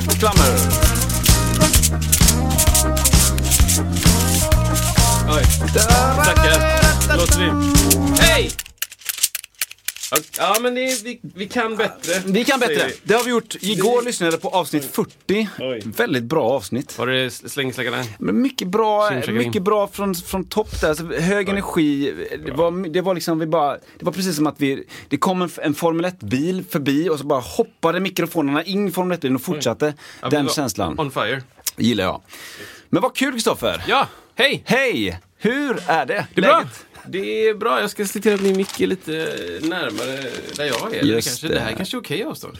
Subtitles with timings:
[0.00, 0.44] Häftklammer.
[5.28, 5.42] Oj.
[6.24, 7.16] Tackar.
[7.16, 7.52] Låter vi.
[8.22, 8.50] Hej!
[10.38, 12.22] Ja, men det, vi, vi kan bättre.
[12.26, 12.90] Vi kan bättre.
[13.02, 13.54] Det har vi gjort.
[13.60, 15.48] Igår lyssnade på avsnitt 40.
[15.58, 15.82] Oj.
[15.84, 16.98] Väldigt bra avsnitt.
[16.98, 18.04] Var det slängsläggarna?
[18.18, 20.88] Men mycket bra, mycket bra från, från topp där.
[20.88, 22.14] Alltså, hög energi.
[22.46, 25.42] Det var, det var liksom, vi bara, det var precis som att vi, det kom
[25.42, 29.42] en, en Formel 1-bil förbi och så bara hoppade mikrofonerna in i Formel 1-bilen och
[29.42, 29.94] fortsatte.
[30.22, 31.42] Ja, Den känslan On fire.
[31.76, 32.20] gillar jag.
[32.88, 33.82] Men vad kul Kristoffer!
[33.88, 34.62] Ja, hej!
[34.66, 35.20] Hej!
[35.42, 36.26] Hur är det?
[36.34, 36.64] Det är bra.
[37.10, 37.80] Det är bra.
[37.80, 39.12] Jag ska se till att min mick är lite
[39.62, 41.02] närmare där jag är.
[41.04, 41.54] Just kanske, det.
[41.54, 41.60] det.
[41.60, 42.58] här kanske är okej avstånd.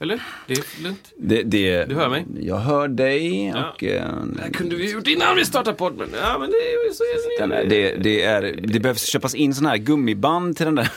[0.00, 0.22] Eller?
[0.46, 1.12] Det är lugnt.
[1.16, 2.26] Det, det, Du hör mig?
[2.40, 3.70] Jag hör dig Ja.
[3.70, 3.84] och...
[3.84, 6.08] eh, Det här kunde vi gjort innan vi startade podden.
[6.22, 9.70] Ja, men det är så är är, det, det, är, det behövs köpas in sådana
[9.70, 10.88] här gummiband till den där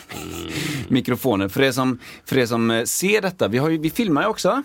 [0.88, 1.50] mikrofonen.
[1.50, 4.28] För er som, för er som eh, ser detta, vi, har ju, vi filmar ju
[4.28, 4.64] också.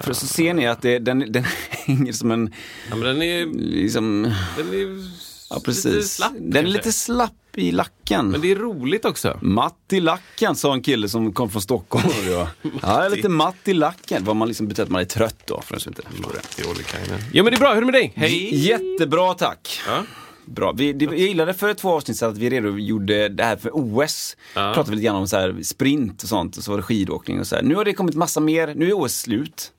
[0.00, 2.54] För så ser ni att det, den, den hänger som en,
[2.90, 4.22] Ja, men den är, liksom,
[4.56, 6.14] den är ja lite precis.
[6.14, 6.32] slapp.
[6.32, 6.72] den är kanske.
[6.78, 8.28] lite slapp i lacken.
[8.28, 9.38] Men det är roligt också.
[9.42, 12.04] Matt i lacken sa en kille som kom från Stockholm.
[12.30, 12.48] Ja,
[12.82, 14.24] jag är lite matt i lacken.
[14.24, 16.64] Vad man liksom betyder att man är trött då, för den som inte förstår det.
[17.32, 18.12] Ja men det är bra, hur är det med dig?
[18.16, 18.66] Hej!
[18.66, 19.80] Jättebra tack!
[19.86, 20.02] Ja.
[20.46, 20.72] Bra.
[20.72, 24.36] Vi, det, jag gillade för två avsnitt sedan att vi redogjorde det här för OS.
[24.54, 24.72] Ja.
[24.74, 27.40] Pratade vi lite grann om så här sprint och sånt och så var det skidåkning
[27.40, 27.62] och så här.
[27.62, 29.72] Nu har det kommit massa mer, nu är OS slut.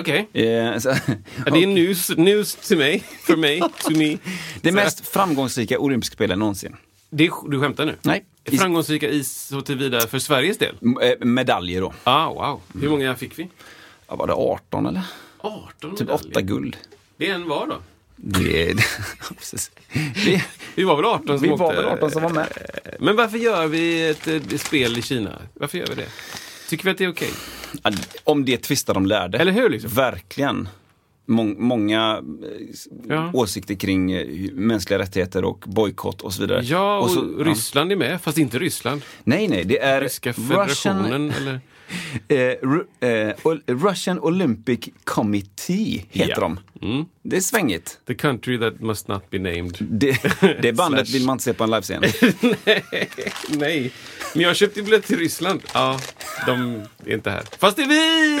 [0.00, 0.28] Okej.
[0.32, 4.18] Eh, så, Ja, Det är news, news till mig, för mig, to me.
[4.60, 6.76] det Så- mest framgångsrika olympiska spelen någonsin.
[7.10, 7.94] Det är, du skämtar nu?
[8.02, 8.24] Nej.
[8.50, 10.74] I- Framgångsrika is så tillvida för Sveriges del?
[10.82, 11.92] M- eh, medaljer då.
[12.04, 12.60] Ah, wow.
[12.80, 13.48] Hur många fick vi?
[14.08, 15.02] Ja, var det 18 eller?
[15.38, 16.30] 18 Typ medaljer.
[16.30, 16.76] 8 guld.
[17.16, 17.76] Det är en var då?
[18.16, 18.74] Det,
[19.38, 19.70] precis.
[20.24, 21.62] Det, Vi var väl 18 som vi åkte?
[21.64, 22.48] var väl 18 som var med.
[23.00, 25.42] Men varför gör vi ett, ett spel i Kina?
[25.54, 26.08] Varför gör vi det?
[26.68, 27.30] Tycker vi att det är okej?
[27.82, 27.90] Ja,
[28.24, 29.38] Om det tvistar de lärde.
[29.38, 29.90] Eller hur, liksom?
[29.90, 30.68] Verkligen.
[31.28, 32.66] Mång, många eh,
[33.08, 33.30] Ja.
[33.34, 36.60] åsikter kring eh, mänskliga rättigheter och bojkott och så vidare.
[36.64, 39.02] Ja, och, så- Ryssland är med, fast inte Ryssland.
[39.24, 41.60] Nej, nej, det är Ryska Russian, federationen, eller?
[42.28, 42.38] Eh,
[43.10, 43.34] eh,
[43.66, 46.40] Russian Olympic Committee heter Ja.
[46.40, 46.58] de.
[46.82, 47.04] Mm.
[47.22, 47.98] Det är svängigt.
[48.06, 49.76] The country that must not be named.
[49.80, 50.18] Det,
[50.62, 52.02] det bandet vill man inte se på en livescen.
[53.48, 53.90] Nej,
[54.34, 55.60] men jag köpte biljett till Ryssland.
[55.74, 56.00] Ja,
[56.46, 57.42] de är inte här.
[57.58, 58.40] Fast det är vi!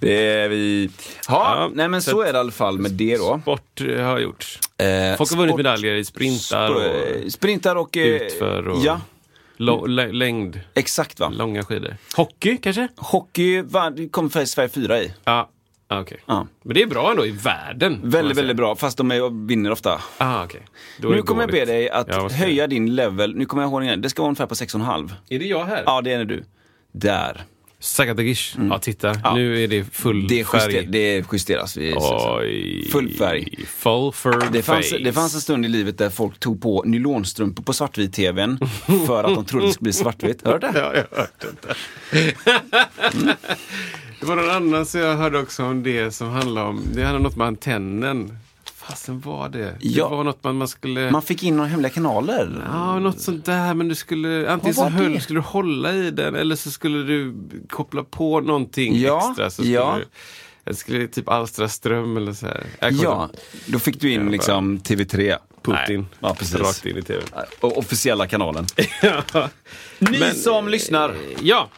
[0.00, 0.90] Det är vi.
[1.28, 3.38] Ha, Ja, nej men så så är det i alla fall med det då.
[3.42, 4.58] Sport eh, har gjorts.
[4.78, 7.96] Eh, Folk har vunnit medaljer i sprintar och sp- Sprintar och...
[7.96, 9.00] eh, utför och Ja,
[10.12, 10.60] längd.
[10.74, 11.28] exakt va.
[11.28, 11.96] Långa skidor.
[12.16, 12.88] Hockey kanske?
[12.96, 15.14] Hockey vann- kom för Sverige fyra i.
[15.24, 15.48] Ja,
[15.86, 16.18] ah, okej.
[16.26, 16.46] Ja.
[16.62, 18.00] Men det är bra ändå i världen.
[18.04, 20.00] Väldigt, väldigt bra, fast de är, vinner ofta.
[20.18, 21.68] Ah, är Nu kommer jag be dåligt.
[21.68, 23.34] dig att Ja, höja din level.
[23.36, 24.00] Nu kommer jag ihåg igen.
[24.00, 25.10] Det ska vara ungefär på 6,5.
[25.28, 25.82] Är det jag här?
[25.86, 26.44] Ja, det är du.
[26.92, 27.44] Där.
[27.80, 28.56] Sagadagish.
[28.70, 29.14] Ja, titta.
[29.24, 29.34] Ja.
[29.34, 30.74] Nu är det full Det, färg.
[30.74, 31.76] juster, det justeras.
[31.76, 32.88] Vi, Oj.
[32.92, 33.64] Full färg.
[33.66, 34.98] Full fur det, fanns, face.
[34.98, 38.58] det fanns en stund i livet där folk tog på nylonstrumpor på svartvit-tvn
[39.06, 40.40] för att de trodde det skulle bli svartvitt.
[40.46, 40.72] Hör du det?
[40.78, 41.74] Ja, jag har hört detta.
[44.20, 47.16] Det var någon annan som jag hörde också om det som handlade om, det handlade
[47.16, 48.38] om något med antennen.
[48.88, 49.76] Fasen var det?
[49.80, 50.08] Ja.
[50.08, 51.10] Det var något man, man skulle...
[51.10, 52.62] Man fick in några hemliga kanaler.
[52.72, 56.34] Ja, något sånt där, men du skulle antingen så höll, skulle du hålla i den
[56.34, 57.34] eller så skulle du
[57.70, 59.50] koppla på någonting Ja, extra.
[59.50, 59.96] Så skulle ja.
[59.98, 60.04] du,
[60.64, 62.66] jag skulle typ alstra ström eller så här.
[62.80, 62.88] Ja,
[63.24, 65.36] inte- då fick du in liksom TV3.
[65.62, 66.00] Putin.
[66.00, 66.08] Nej.
[66.20, 66.54] Ja, precis.
[66.56, 67.22] Rakt in i tv.
[67.60, 68.66] Och officiella kanalen.
[69.32, 69.48] ja.
[69.98, 71.68] Ni Men, som lyssnar, ja,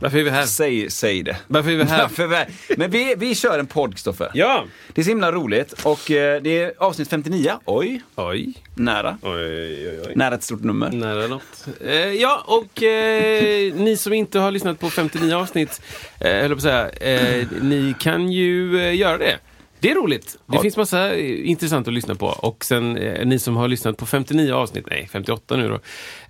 [0.00, 0.46] varför är vi här?
[0.46, 1.36] säg, säg det.
[1.46, 2.02] Varför är vi här?
[2.02, 2.46] Varför
[2.76, 4.30] Men vi, vi kör en podd, Kristoffer.
[4.34, 4.64] Ja!
[4.92, 7.52] Det är så himla roligt och eh, det är avsnitt 59.
[7.64, 9.18] Oj, Oj, nära.
[9.22, 10.12] oj, oj, oj.
[10.16, 10.90] Nära ett stort nummer.
[10.90, 11.66] Nära något.
[11.84, 15.80] Eh, ja, och eh, ni som inte har lyssnat på 59 avsnitt,
[16.20, 19.38] eh, höll på att säga, eh, ni kan ju eh, göra det.
[19.82, 20.36] Det är roligt.
[20.46, 20.62] Det Ja.
[20.62, 22.26] finns massa eh, intressant att lyssna på.
[22.26, 25.74] Och sen eh, ni som har lyssnat på 59 avsnitt, nej 58 nu då.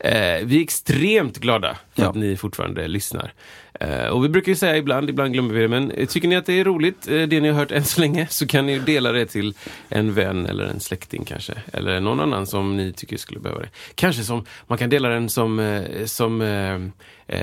[0.09, 2.09] Eh, vi är extremt glada för Ja.
[2.09, 3.33] att ni fortfarande lyssnar.
[3.81, 6.37] Eh, och vi brukar ju säga ibland, ibland glömmer vi det, men eh, tycker ni
[6.37, 8.79] att det är roligt, eh, det ni har hört än så länge, så kan ni
[8.79, 9.55] dela det till
[9.89, 11.53] en vän eller en släkting kanske.
[11.73, 13.69] Eller någon annan som ni tycker skulle behöva det.
[13.95, 16.39] Kanske som, man kan dela den som, som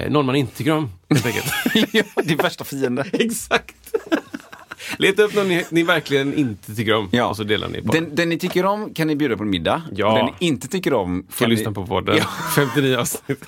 [0.09, 1.53] någon man inte tycker om, helt enkelt.
[1.94, 3.06] ja, din värsta fiende.
[3.13, 3.75] Exakt.
[4.98, 7.26] Leta upp någon ni, ni verkligen inte tycker om Ja.
[7.26, 7.92] och så delar ni på.
[7.92, 9.81] Den, den ni tycker om kan ni bjuda på en middag.
[9.96, 10.08] Ja.
[10.12, 11.76] Och Den ni inte tycker om Får kan lyssna ni...
[11.76, 12.18] på podden.
[12.18, 12.24] Ja.
[12.56, 13.44] 59 avsnitt.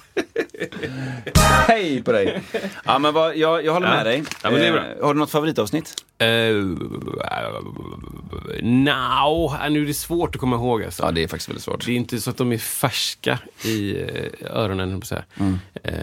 [1.68, 2.42] Hej på dig!
[2.86, 3.95] Ja, men vad, jag, jag håller Ja.
[3.95, 4.24] med dig.
[4.44, 4.81] Ja, men det är bra.
[5.00, 5.94] Eh, har du något favoritavsnitt?
[6.21, 6.77] Uh,
[8.62, 10.83] no, nu är det svårt att komma ihåg.
[10.83, 11.03] Alltså.
[11.03, 11.85] Ja, det är faktiskt väldigt svårt.
[11.85, 14.07] Det är inte så att de är färska i eh,
[14.57, 15.23] öronen, att säga.
[15.83, 15.94] Eh,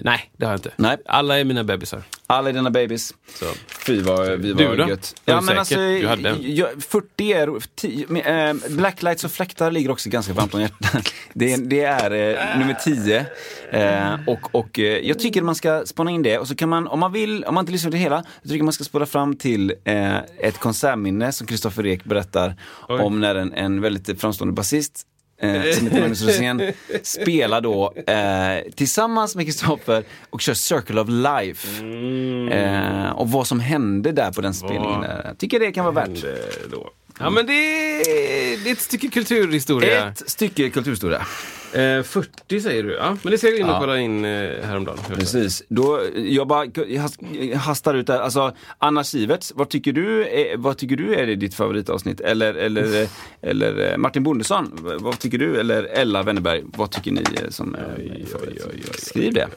[0.00, 0.70] nej, det har jag inte.
[0.76, 0.96] Nej.
[1.06, 2.02] Alla är mina bebisar.
[2.26, 3.14] Alla är dina babies.
[3.34, 3.44] Så.
[3.86, 4.88] Fy vad vi Du var då?
[4.88, 5.14] gött.
[5.24, 6.54] Ja, du men alltså, Du hade en.
[6.54, 7.50] jag, 40 är...
[7.74, 8.22] tio- men,
[8.56, 11.12] eh, Blacklights och fläktar ligger också ganska varmt om hjärtat.
[11.32, 13.26] Det är, det är eh, nummer 10.
[13.74, 16.38] Eh, och och eh, jag tycker man ska spana in det.
[16.38, 18.42] Och så kan man, om man vill, om man inte lyssnar till det hela, så
[18.42, 22.56] tycker jag man ska spola fram till eh, ett konsertminne som Kristoffer Ek berättar
[22.88, 23.00] Oj.
[23.00, 25.06] om när en, en väldigt framstående basist
[25.40, 26.72] eh, som heter Magnus Rosén,
[27.02, 31.80] spelar då eh, tillsammans med Kristoffer och kör Circle of Life.
[31.80, 32.48] Mm.
[32.48, 35.04] Eh, och vad som hände där på den spelningen.
[35.24, 36.24] Jag tycker det kan vara värt.
[36.70, 36.90] då?
[37.18, 40.08] Ja, men det är, det är ett stycke kulturhistoria.
[40.08, 41.26] Ett stycke kulturhistoria.
[41.74, 43.16] Eh, 40 säger du, ja.
[43.22, 43.80] Men det ska jag in och Ja.
[43.80, 44.30] kolla in eh,
[44.62, 44.98] häromdagen.
[45.14, 45.62] Precis.
[45.68, 48.20] Då, jag bara jag hast- jag hastar ut där.
[48.20, 52.20] Alltså, Anna Siverts, vad tycker du är, vad tycker du är ditt favoritavsnitt?
[52.20, 53.08] Eller, eller,
[53.42, 55.60] eller eh, Martin Bondesson, vad tycker du?
[55.60, 59.00] Eller Ella Wennerberg, vad tycker ni eh, som är favorit?
[59.00, 59.48] Skriv det.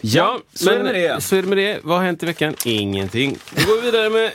[0.00, 1.20] Ja, så är men det med det.
[1.20, 1.80] så är det med det.
[1.82, 2.54] Vad har hänt i veckan?
[2.64, 3.36] Ingenting.
[3.56, 4.32] Nu går vi vidare med...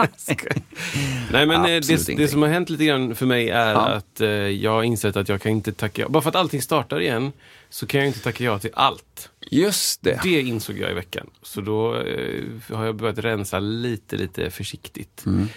[1.32, 3.88] Nej, men eh, det, det som har hänt lite grann för mig är Ja.
[3.88, 6.08] att eh, jag har insett att jag kan inte tacka ja.
[6.08, 7.32] Bara för att allting startar igen
[7.70, 9.30] så kan jag inte tacka ja till allt.
[9.50, 10.20] Just det.
[10.22, 11.30] Det insåg jag i veckan.
[11.42, 15.48] Så då eh, har jag börjat rensa lite, lite försiktigt Mm.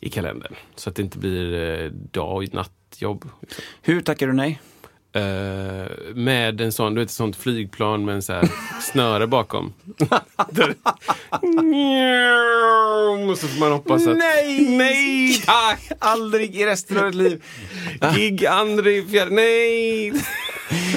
[0.00, 0.54] i kalendern.
[0.76, 1.54] Så att det inte blir
[1.84, 3.28] eh, dag och nattjobb.
[3.82, 4.60] Hur tackar du nej?
[5.14, 8.50] Eh, med en sån, du vet, ett sånt flygplan med en så här
[8.80, 9.72] snöre bakom.
[13.30, 14.16] Och så får man hoppas att...
[14.16, 14.76] Nej!
[14.76, 15.92] Nej, tack!
[15.98, 17.42] Aldrig i resten av ditt liv.
[18.14, 19.30] Gig André fjärde...
[19.30, 20.12] Nej!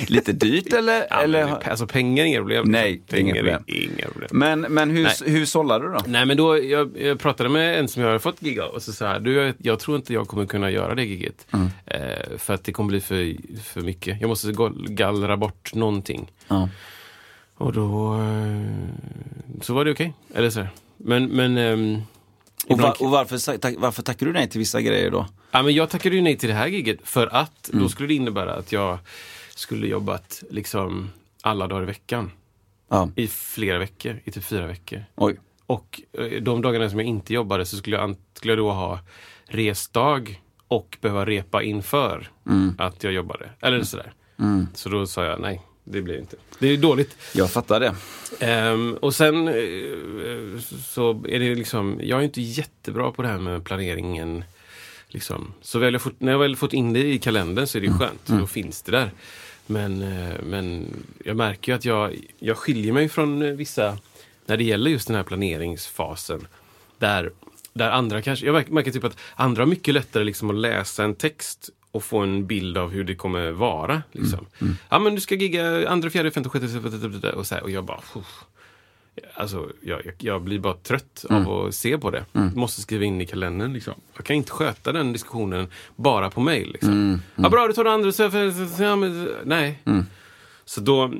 [0.08, 1.08] Lite dyrt eller?
[1.10, 1.46] Ja, eller?
[1.46, 2.66] men, alltså pengar är inga problem.
[2.68, 3.64] Nej, inga pengar problem.
[3.68, 4.30] inga problem.
[4.32, 5.14] Men, men hur, Nej.
[5.26, 6.00] hur sållar du då?
[6.08, 8.82] Nej men då, jag, jag pratade med en som jag har fått gig av och
[8.82, 11.48] så sa jag, du jag, jag tror inte jag kommer kunna göra det giget.
[11.54, 11.68] Mm.
[11.86, 14.05] Eh, för att det kommer bli för, för mycket.
[14.12, 16.32] Jag måste gall- gallra bort någonting.
[16.48, 16.70] Ja.
[17.58, 20.14] Och då eh, så var det okej.
[20.36, 20.70] Eller så här.
[20.98, 22.02] Men, men, ehm,
[22.66, 25.26] Och, ibland- va, och varför, tack, varför tackar du nej till vissa grejer då?
[25.52, 27.84] ja, men jag tackade ju nej till det här giget för att Mm.
[27.84, 28.98] då skulle det innebära att jag
[29.56, 31.10] skulle jobbat liksom
[31.42, 32.32] alla dagar i veckan.
[32.90, 33.10] Ja.
[33.16, 35.04] I flera veckor, i typ fyra veckor.
[35.16, 35.40] Oj.
[35.66, 39.00] Och eh, de dagarna som jag inte jobbade så skulle jag, skulle jag då ha
[39.48, 42.30] resdag och behöva repa inför
[42.78, 43.50] att jag jobbade.
[43.62, 44.14] Eller sådär.
[44.74, 46.36] Så då sa jag nej, det blir inte.
[46.60, 47.18] Det är dåligt.
[47.34, 47.96] Jag fattar det.
[48.40, 53.38] Ehm, och sen eh, så är det liksom, jag är inte jättebra på det här
[53.38, 54.44] med planeringen.
[55.08, 55.54] Liksom.
[55.62, 57.88] Så väl jag fått, när jag väl fått in det i kalendern så är det
[57.88, 59.12] ju skönt, då finns det där.
[59.66, 60.94] Men, eh, men
[61.26, 63.98] jag märker ju att jag, jag skiljer mig från vissa,
[64.46, 66.48] när det gäller just den här planeringsfasen.
[67.00, 67.32] Där,
[67.76, 71.16] där andra kanske, jag märker, typ att andra har mycket lättare liksom att läsa en
[71.16, 74.04] text och få en bild av hur det kommer vara.
[74.12, 74.46] Liksom.
[74.90, 78.00] Ja men du ska gigga andra, fjärde, femte, sjätte, och så här, och jag bara...
[78.16, 78.44] "Uff."
[79.34, 82.26] Alltså, jag, jag, blir bara trött av att se på det.
[82.56, 83.74] Måste skriva in i kalendern.
[83.74, 83.94] Liksom.
[84.16, 86.72] Jag kan inte sköta den diskussionen bara på mail.
[86.72, 87.22] Liksom.
[87.36, 88.12] Ja, bra, du tar det andra.
[88.12, 89.80] Så, så, så, ja, men, nej.
[90.66, 91.14] Så då,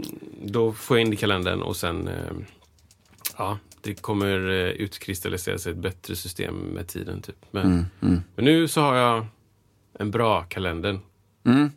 [0.44, 2.08] då får jag in det i kalendern och sen...
[2.08, 2.14] Eh,
[3.38, 7.22] ja, det kommer eh, utkristallisera sig ett bättre system med tiden.
[7.22, 7.46] Typ.
[7.52, 7.86] Men,
[8.36, 9.26] men nu så har jag
[10.00, 11.00] en bra kalender.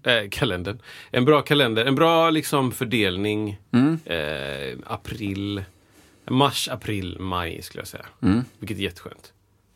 [0.03, 0.79] Eh, kalendern.
[1.11, 1.85] En bra kalender.
[1.85, 3.59] En bra liksom fördelning.
[4.05, 5.65] Eh, april.
[6.31, 8.07] Mars, april, maj skulle jag säga.
[8.59, 9.33] Vilket är jätteskönt.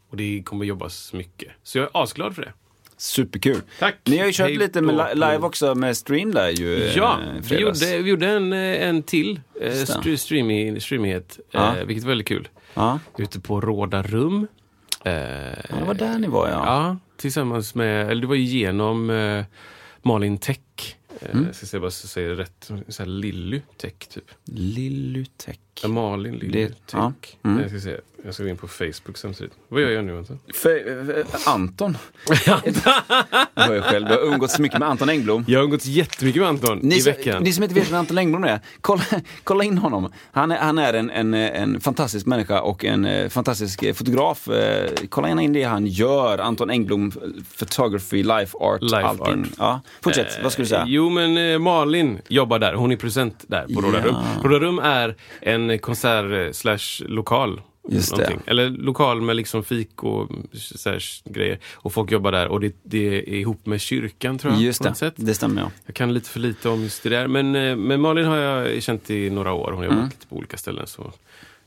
[0.08, 1.52] Och det kommer jobbas mycket.
[1.62, 2.52] Så jag är asglad för det.
[3.02, 3.60] Superkul.
[3.78, 3.94] Tack.
[4.04, 6.84] Ni har ju kört Hej lite med li- live också med Stream där ju.
[6.84, 9.92] eh, Ja, i vi gjorde, vi gjorde en, eh, en till eh, Just det.
[10.10, 11.76] str- streaming, streamighet, Ja.
[11.76, 12.48] eh, vilket är väldigt kul.
[12.74, 12.98] Ja.
[13.18, 14.46] Ute på Råda Rum.
[15.04, 16.66] Eh, ja, det var där ni var ja.
[16.66, 19.44] Ja, tillsammans med, eller det var ju genom eh,
[20.02, 20.58] Malin Tech.
[21.20, 21.46] Eh, Mm.
[21.46, 22.70] Jag ska se bara så jag säger rätt.
[22.88, 24.24] Så här Lilly Tech typ.
[24.44, 25.56] Lillutech.
[25.82, 26.76] Ja, Malin Liljetyck.
[26.92, 27.12] ja.
[27.44, 27.60] Mm.
[27.60, 27.96] Jag ska se.
[28.24, 29.52] Jag ska gå in på Facebook samtidigt.
[29.68, 30.38] Vad gör jag nu Anton?
[30.54, 31.96] För, eh, Anton.
[33.54, 35.44] Du har själv har umgåtts mycket med Anton Engblom.
[35.48, 37.42] Jag har umgåtts jättemycket med Anton Ni, i veckan.
[37.42, 39.02] ni som inte vet vem Anton Engblom är, kolla,
[39.44, 40.12] kolla in honom.
[40.32, 44.48] Han är, han är en, en, en fantastisk människa och en eh, fantastisk eh, fotograf.
[44.48, 46.38] Eh, kolla gärna in det han gör.
[46.38, 47.12] Anton Engblom,
[47.58, 49.40] photography, life art, Life allting.
[49.42, 49.48] art.
[49.58, 49.80] Ja.
[50.02, 50.80] Fortsätt, vad skulle du säga?
[50.80, 52.74] Eh, Jo, men eh, Malin jobbar där.
[52.74, 54.00] Hon är producent där på Råda.
[54.00, 54.16] Rum.
[54.42, 57.60] Råda Rum är en konsert eh, slash lokal.
[57.88, 58.18] Just.
[58.46, 61.58] Eller lokal med liksom fik och så grejer.
[61.74, 64.62] Och folk jobbar där och det, det är ihop med kyrkan tror jag.
[64.62, 65.70] Just det, det stämmer ja.
[65.86, 67.26] Jag kan lite för lite om just det där.
[67.26, 69.72] Men, eh, men Malin har jag känt i några år.
[69.72, 69.96] Hon har Mm.
[69.98, 70.86] jobbat lite på olika ställen.
[70.86, 71.12] Så,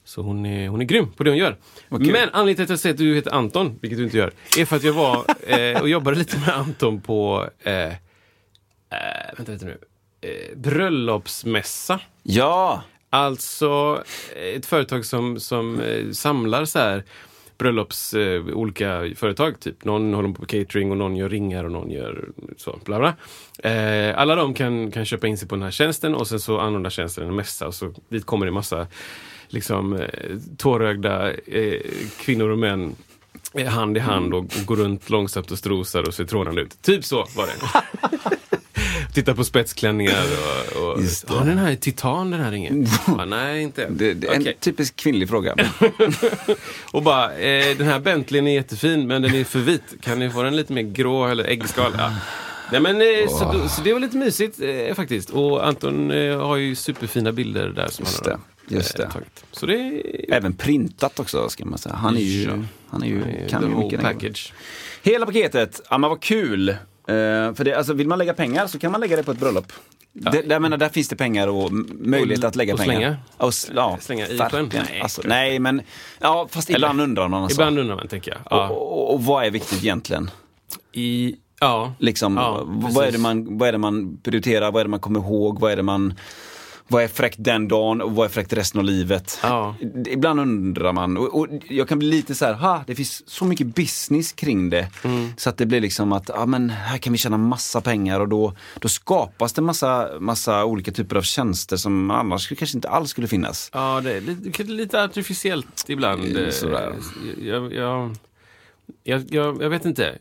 [0.04, 1.58] så hon, är, hon är grym på det hon gör.
[1.90, 2.12] Kul.
[2.12, 4.66] Men anledningen till att jag säger att du heter Anton, vilket du inte gör, är
[4.66, 7.92] för att jag var eh, och jobbade lite med Anton på eh, eh,
[9.38, 9.78] vänta lite nu.
[10.22, 12.00] Eh, bröllopsmässa.
[12.24, 14.04] Ja, Alltså
[14.36, 17.04] eh, ett företag som, som eh, samlar så här
[17.58, 19.60] bröllops, eh, olika företag.
[19.60, 22.80] Typ någon håller på catering och någon gör ringar och någon gör så.
[22.86, 23.16] Bla bla.
[23.72, 26.60] Eh, alla de kan, kan köpa in sig på den här tjänsten och sen så
[26.60, 28.88] anordnar tjänsten en mässa och så dit kommer det massa
[29.48, 30.10] liksom eh,
[30.58, 31.82] tårögda eh,
[32.20, 32.96] kvinnor och män
[33.54, 36.82] eh, hand i hand och, och går runt långsamt och strosar och ser trånande ut.
[36.82, 38.36] Typ så var det.
[39.16, 40.24] Titta på spetsklänningar
[40.76, 40.82] och...
[40.94, 41.34] och Just det.
[41.34, 42.88] ja, den här är titan den här ringen.
[43.08, 45.56] ja, nej, inte det, det är en typisk kvinnlig fråga.
[46.92, 49.82] Och bara, eh, den här Bentleyn är jättefin men den är för vit.
[50.02, 51.92] Kan ni få den lite mer grå eller äggskal?
[51.98, 52.14] Ja.
[52.72, 55.30] Nej, men, eh, så, då- så det var lite mysigt eh, faktiskt.
[55.30, 59.10] Och Anton eh, har ju superfina bilder där som Just han det, har just det.
[59.10, 59.44] tagit.
[59.52, 61.96] Så det är Även printat också ska man säga.
[61.96, 62.52] Han är ju, Ja.
[62.90, 64.02] han är ju, eh, kan ju mycket.
[64.02, 64.54] package.
[65.04, 66.76] Hela paketet, ja men vad kul.
[67.08, 69.40] Eh, för det, alltså, vill man lägga pengar så kan man lägga det på ett
[69.40, 69.72] bröllop.
[70.14, 72.94] Det, där, menar, där finns det pengar och möjlighet Och- att lägga och pengar.
[72.96, 73.18] slänga?
[73.38, 74.70] Och ja, Slänga i sjön?
[74.74, 75.02] Nej.
[75.02, 75.82] Alltså, nej, men
[76.20, 77.44] ja, fast ibland undrar man.
[77.44, 77.62] Alltså.
[77.62, 78.40] Ibland undrar man, tänker jag.
[78.50, 78.70] Ja.
[78.70, 80.30] Och, och, vad är viktigt egentligen?
[80.92, 81.94] I, ja.
[82.00, 84.72] Liksom, Ja, vad, är det man, vad är det man prioriterar?
[84.72, 85.60] Vad är det man kommer ihåg?
[85.60, 86.14] Vad är det man
[86.88, 89.40] vad är fräckt den dagen och vad är fräckt resten av livet?
[89.44, 89.76] Ja.
[90.06, 93.46] Ibland undrar man och, och jag kan bli lite så här, ha, det finns så
[93.46, 94.88] mycket business kring det.
[95.04, 95.34] Mm.
[95.38, 98.30] Så att det blir liksom att, ja men här kan vi tjäna massa pengar och
[98.30, 103.10] då, då skapas det massa, massa olika typer av tjänster som annars kanske inte alls
[103.10, 103.70] skulle finnas.
[103.74, 106.22] Ja, det är lite, lite artificiellt ibland.
[106.52, 106.96] Sådär.
[107.42, 108.16] Jag, jag,
[109.04, 110.18] jag, jag vet inte.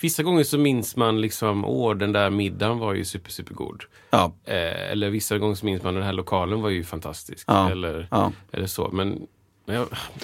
[0.00, 3.82] Vissa gånger så minns man liksom, åh den där middagen var ju super, super god.
[4.10, 7.44] Ja, Eh, eller vissa gånger så minns man den här lokalen var ju fantastisk.
[7.46, 8.32] Ja, Eller, ja.
[8.52, 8.90] eller så.
[8.92, 9.18] Men,
[9.66, 9.82] men jag,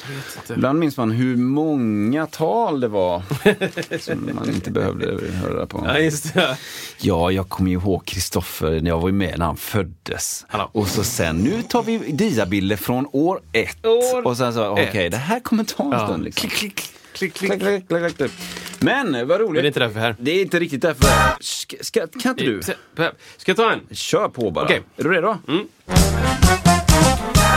[0.08, 0.52] jag vet inte.
[0.54, 3.22] Ibland minns man hur många tal det var
[3.98, 5.82] som man inte behövde höra på.
[5.86, 6.58] Ja, just det.
[7.00, 10.44] Ja, jag kommer ju ihåg Kristoffer när jag var med när han föddes.
[10.48, 10.70] Hallå.
[10.72, 13.86] Och så sen, nu tar vi diabilder från år ett.
[13.86, 15.10] År och sen så, okej, ett.
[15.12, 16.06] det här kommer ta en Ja.
[16.08, 16.24] stund.
[16.24, 16.50] Liksom.
[16.50, 17.34] Klick, klick, klick.
[17.34, 18.32] Klick, klick, klick, klick.
[18.78, 19.52] Men vad roligt.
[19.52, 20.16] Men det är inte därför här.
[20.18, 21.08] Det är inte riktigt därför.
[21.40, 22.62] Ska, ska, kan inte du?
[22.62, 23.80] Ska jag ta en?
[23.96, 24.64] Kör på bara.
[24.64, 24.82] Okej.
[24.96, 25.36] Är du redo?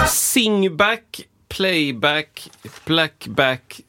[0.08, 2.50] Singback, playback,
[2.86, 3.82] blackback,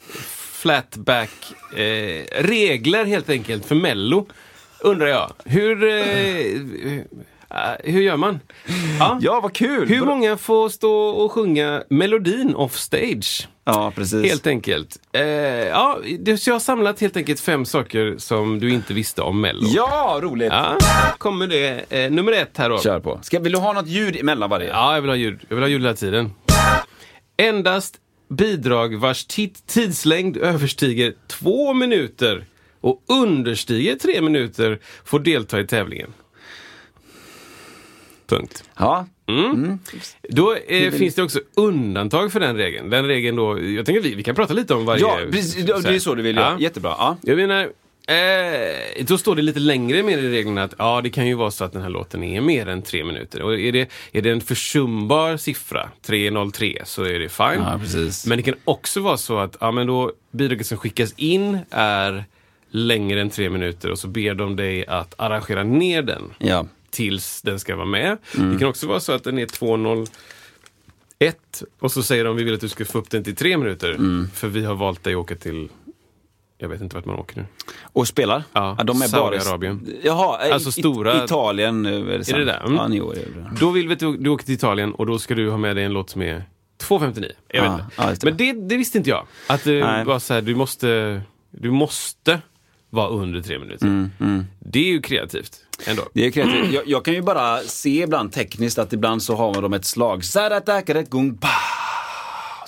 [0.63, 1.53] flatback.
[1.77, 4.27] Eh, regler helt enkelt för Mello.
[4.81, 5.33] Undrar jag.
[5.45, 7.03] Hur, eh,
[7.85, 8.41] hur gör man?
[8.99, 9.19] Ja.
[9.23, 9.89] Ja, vad kul!
[9.89, 13.49] Hur många får stå och sjunga melodin off stage?
[13.65, 14.27] Ja, precis.
[14.31, 14.97] Helt enkelt.
[15.13, 15.99] Eh, ja,
[16.39, 19.67] så jag har samlat helt enkelt fem saker som du inte visste om Mello.
[19.75, 20.53] Ja, roligt!
[20.53, 20.77] Ja,
[21.19, 21.85] kommer det.
[22.05, 22.79] Eh, nummer ett här då.
[22.79, 23.19] Kör på.
[23.23, 24.69] Ska, vill du ha något ljud emellan varje?
[24.69, 25.41] Ja, jag vill ha ljud.
[25.49, 26.31] Jag vill ha ljud hela tiden.
[27.37, 27.95] Endast
[28.31, 32.45] bidrag vars tid- tidslängd överstiger två minuter
[32.81, 36.13] och understiger tre minuter får delta i tävlingen.
[38.37, 38.65] Punkt.
[38.79, 39.07] Ja.
[40.29, 42.91] Då eh, finns det också undantag för den regeln.
[42.91, 45.01] Den regeln då, jag tänker vi, vi kan prata lite om varje...
[45.03, 46.43] Ja, precis, det är så du vill Ja.
[46.43, 46.61] göra.
[46.61, 46.95] Jättebra.
[46.99, 47.17] Ja.
[47.23, 47.61] Jag menar,
[48.09, 51.51] eh, då står det lite längre med i reglerna att ja, det kan ju vara
[51.51, 53.43] så att den här låten är mer än tre minuter.
[53.43, 57.47] Och är det, är det en försumbar siffra, 303, så är det fine.
[57.63, 58.27] Ja, precis.
[58.27, 62.25] Men det kan också vara så att ja, men då bidraget som skickas in är
[62.71, 66.67] längre än tre minuter och så ber de dig att arrangera ner den Ja.
[66.93, 68.19] Tills den ska vara med.
[68.37, 68.53] Mm.
[68.53, 70.09] Det kan också vara så att den är 201
[71.81, 73.91] och så säger de vi vill att du ska få upp den till tre minuter.
[73.91, 74.29] Mm.
[74.35, 75.69] För vi har valt dig att åka till,
[76.59, 77.45] jag vet inte vart man åker nu.
[77.83, 78.43] Och spelar?
[78.53, 79.41] Ja, de är bara...
[79.41, 79.87] Saudiarabien.
[80.03, 82.39] Jaha, i- Alltså stora- Italien eh, är det sant?
[82.39, 82.61] det där?
[82.61, 82.75] Mm.
[82.75, 83.51] Ja, ni är det.
[83.61, 85.77] Då vill vi att du, du åker till Italien och då ska du ha med
[85.77, 86.45] dig en låt som är
[86.83, 87.05] 2.59.
[87.49, 87.85] Jag vet Ja, inte.
[87.97, 88.27] ja, just det.
[88.29, 89.27] Men det, det visste inte jag.
[89.47, 90.05] Att det Nej.
[90.05, 91.21] var så här, du måste,
[91.51, 92.41] du måste
[92.93, 93.87] vara under tre minuter.
[93.87, 95.57] Mm, Det är ju kreativt.
[95.87, 96.03] Ändå.
[96.15, 96.73] Det är kreativt.
[96.73, 100.25] Jag, jag kan ju bara se ibland tekniskt att ibland så har de ett slag.
[100.25, 101.49] Sadatakarek gung pa.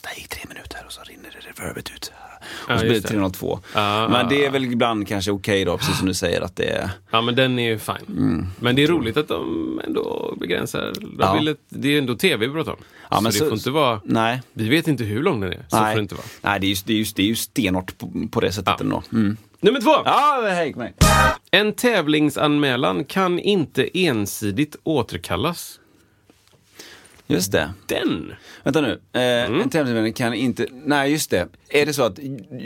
[0.03, 2.13] Det gick tre minuter och så rinner det reverbet ut.
[2.69, 3.09] Och så blir det det.
[3.09, 3.61] 302.
[3.75, 4.51] Ja, Men det är ja.
[4.51, 6.91] väl ibland kanske okej då, precis som du säger att det är...
[7.11, 7.95] Ja, men den är ju fine.
[8.09, 8.47] Mm.
[8.61, 10.93] Men det är roligt att de ändå begränsar.
[11.01, 11.35] De Ja.
[11.35, 12.79] vill ett, det är ändå tv vi pratar om.
[13.11, 14.01] Ja, så men det så- får inte vara...
[14.05, 14.43] Nej.
[14.53, 15.65] Vi vet inte hur lång den är.
[15.69, 16.27] Så får Nej, det inte vara.
[16.43, 18.75] Nej det, är just, det, är just, det är ju stenhårt på, på det sättet
[18.79, 18.85] Ja.
[18.85, 19.03] ändå.
[19.13, 19.37] Mm.
[19.65, 19.91] Nummer två!
[20.05, 20.43] Ja,
[20.73, 20.95] på mig.
[21.51, 25.81] En tävlingsanmälan kan inte ensidigt återkallas.
[27.27, 27.73] Just det.
[27.87, 28.33] Den!
[28.65, 29.01] Vänta nu.
[29.13, 29.61] Eh, Mm.
[29.61, 30.67] En tävlingsvän kan inte...
[30.85, 31.49] Nej, just det.
[31.69, 32.19] Är det så att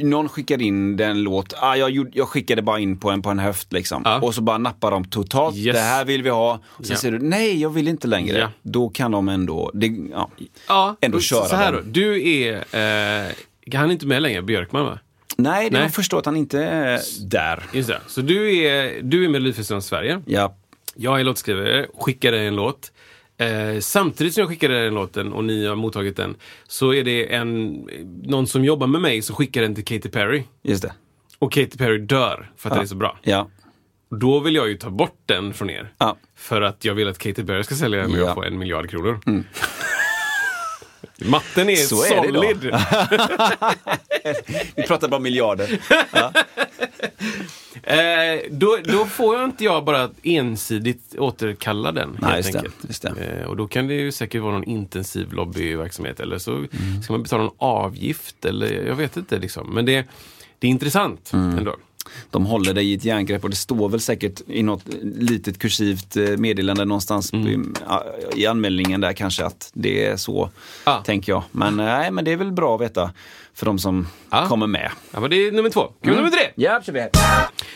[0.02, 3.30] någon skickar in den låt, ah, jag, gjorde, jag skickade bara in på en, på
[3.30, 4.02] en höft liksom.
[4.04, 4.20] Ja.
[4.20, 5.76] Och så bara nappar de totalt, Yes.
[5.76, 6.60] det här vill vi ha.
[6.66, 7.00] Och sen Ja.
[7.00, 8.38] säger du, nej jag vill inte längre.
[8.38, 8.50] Ja.
[8.62, 10.30] Då kan de ändå, det, ja.
[10.68, 11.84] Ja, Ändå köra så här den.
[11.84, 11.90] då.
[11.90, 12.52] Du är...
[12.56, 13.32] Eh,
[13.74, 14.98] han är inte med längre, Björkman va?
[15.36, 15.82] Nej, det Nej.
[15.82, 17.62] jag förstår att han inte är där.
[17.72, 18.00] Just det.
[18.06, 20.22] Så du är, du är Melodifestivalen Sverige.
[20.26, 20.56] Ja.
[20.94, 22.92] Jag är låtskrivare, skickar dig en låt.
[23.38, 26.36] Eh, samtidigt som jag skickar dig den låten och ni har mottagit den
[26.68, 27.66] så är det en,
[28.22, 30.42] någon som jobbar med mig som skickar den till Katy Perry.
[30.62, 30.92] Just det.
[31.38, 33.18] Och Katy Perry dör för att den är så bra.
[33.22, 33.48] Ja.
[34.10, 35.92] Då vill jag ju ta bort den från er.
[35.98, 36.16] Ja.
[36.36, 38.24] För att jag vill att Katy Perry ska sälja den och Ja.
[38.24, 39.20] jag får en miljard kronor.
[41.24, 42.74] Matten är Så är det solid.
[44.76, 45.80] Vi pratar bara miljarder.
[47.82, 52.16] Eh, då, då får jag inte jag bara ensidigt återkalla den.
[52.20, 53.04] Nej, helt just det, just.
[53.04, 56.68] Eh, och då kan det ju säkert vara någon intensiv lobbyverksamhet eller så Mm.
[57.02, 59.38] ska man betala en avgift eller jag vet inte.
[59.38, 59.74] Liksom.
[59.74, 60.04] Men det,
[60.58, 61.58] det är intressant Mm.
[61.58, 61.76] ändå.
[62.30, 64.82] De håller dig i ett järngrepp och det står väl säkert i något
[65.18, 67.74] litet kursivt eh, meddelande någonstans Mm.
[68.34, 70.50] i, i anmälningen där kanske att det är så,
[70.86, 71.02] Ja.
[71.06, 71.42] tänker jag.
[71.52, 73.10] Men eh, nej, men det är väl bra att veta
[73.58, 74.46] för de som Ja.
[74.48, 74.90] kommer med.
[75.10, 75.92] Ja, men det är nummer två.
[76.00, 76.16] Vi Mm.
[76.24, 76.50] nummer tre?
[76.54, 77.06] Ja, kör vi.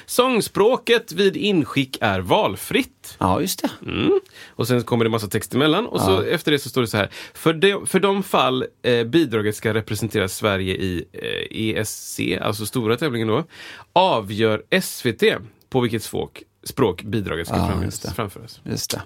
[0.07, 3.17] Sångspråket vid inskick är valfritt.
[3.19, 3.71] Ja, just det.
[3.91, 4.21] Mm.
[4.49, 6.97] Och sen kommer det massa text emellan och så efter det så står det så
[6.97, 7.09] här.
[7.35, 12.97] För de, för de fall eh, bidraget ska representera Sverige i eh, ESC, alltså stora
[12.97, 13.45] tävlingen då,
[13.93, 15.23] avgör SVT
[15.71, 17.85] på vilket språk, språk bidraget ska Ja, framföras.
[17.85, 18.15] just det.
[18.15, 18.61] framföras.
[18.65, 19.03] Just det.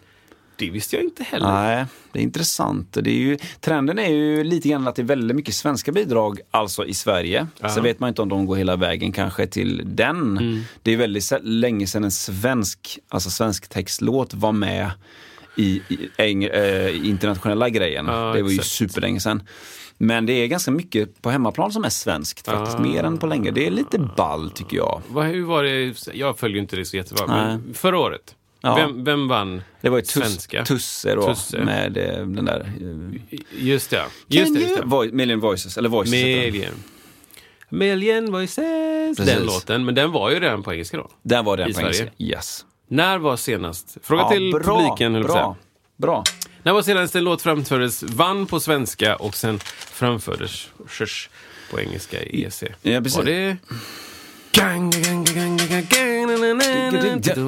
[0.59, 1.47] Det visste jag inte heller.
[1.53, 2.89] Nej, det är intressant.
[2.93, 6.41] Det är ju, trenden är ju lite grann att det är väldigt mycket svenska bidrag,
[6.51, 7.47] alltså i Sverige.
[7.61, 7.69] Ja.
[7.69, 10.39] Sen vet man inte om de går hela vägen kanske till den.
[10.39, 10.61] Mm.
[10.83, 14.91] Det är väldigt länge sedan en svensk, alltså svensk textlåt var med
[15.57, 18.07] i, i, äng, eh, i internationella grejen.
[18.07, 18.69] Ja, det var ju exakt.
[18.71, 19.43] superlänge sedan.
[19.99, 22.83] Men det är ganska mycket på hemmaplan som är svenskt faktiskt, Ah.
[22.83, 23.51] mer än på länge.
[23.51, 25.03] Det är lite ball tycker jag.
[25.09, 25.95] Vad, hur var det?
[26.15, 28.35] Jag följer inte det så jättebra, men förra året.
[28.67, 28.75] Ja.
[28.77, 30.65] Vem, vem vann Det var ju tuss, svenska?
[30.65, 31.59] Tusse då, Tusse.
[31.65, 32.61] med eh, den där...
[32.61, 34.61] eh, Just det, just det.
[34.61, 35.13] Just det.
[35.13, 36.53] Million Voices, eller Voices heter den.
[36.53, 36.75] Million.
[37.69, 39.17] Million voices.
[39.17, 39.35] Precis.
[39.35, 41.11] Den låten, men den var ju redan på engelska då.
[41.23, 42.05] Där var den I på engelska.
[42.17, 42.33] Sverige.
[42.37, 42.65] Yes.
[42.89, 43.97] När var senast?
[44.03, 45.57] Fråga Ja, till bra, publiken, höll jag på att säga.
[45.97, 46.25] bra, bra.
[46.63, 51.29] När var senast en låt framfördes, vann på svenska och sen framfördes shush,
[51.71, 52.63] på engelska i EC?
[52.83, 53.17] Ja, precis.
[53.17, 53.57] Var det...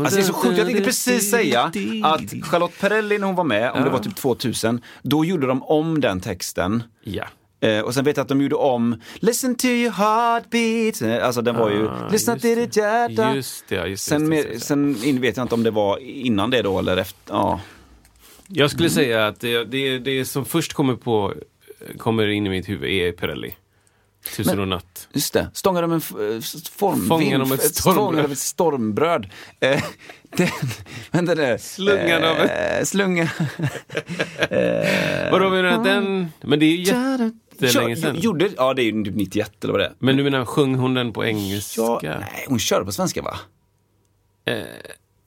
[0.05, 1.62] Alltså det är så sjukt, jag tänkte precis säga
[2.05, 5.62] att Charlotte Perrelli när hon var med, om det var typ 2000, då gjorde de
[5.62, 6.83] om den texten.
[7.05, 7.25] Ja.
[7.61, 11.03] Eh, och sen vet jag att de gjorde om Listen to your heartbeat.
[11.03, 12.66] Eh, Alltså den var ju Ah, Lyssna till det.
[12.66, 13.35] ditt hjärta.
[13.35, 14.66] Just det, just det, Sen, just just det.
[14.66, 17.35] sen vet jag inte om det var innan det då eller efter.
[17.35, 17.61] Ja.
[18.49, 21.35] Jag skulle säga att det, det, det som först kommer på
[21.99, 23.55] kommer in i mitt huvud är Perrelli.
[24.37, 25.09] Tusen Men- och natt.
[25.12, 26.41] Just det, Stångar om en eh,
[26.73, 28.25] form, Fången om ett stormbröd.
[28.25, 29.27] Av ett stormbröd.
[29.61, 29.83] Eh,
[30.37, 30.49] den,
[31.11, 31.59] vänta det.
[31.59, 33.31] Slungan av eh, Slunga.
[35.33, 36.29] Vadå menar du att den...
[36.41, 38.17] Men det är ju jättelänge sedan.
[38.19, 39.93] Gjorde, ja det är ju typ 91 eller vad det är.
[39.99, 41.81] Men du menar, sjöng hon den på engelska?
[41.83, 43.38] Ja, nej, hon körde på svenska va?
[44.45, 44.55] Eh,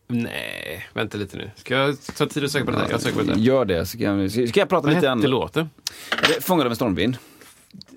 [0.07, 1.51] nej, vänta lite nu.
[1.55, 2.87] Ska jag ta tid att söka på det här?
[2.91, 3.39] Jag söker på det.
[3.39, 5.29] Gör det, så kan jag, ska jag prata Vad lite hette annat.
[5.29, 5.69] låten?
[6.41, 7.17] Fångad av en stormvind.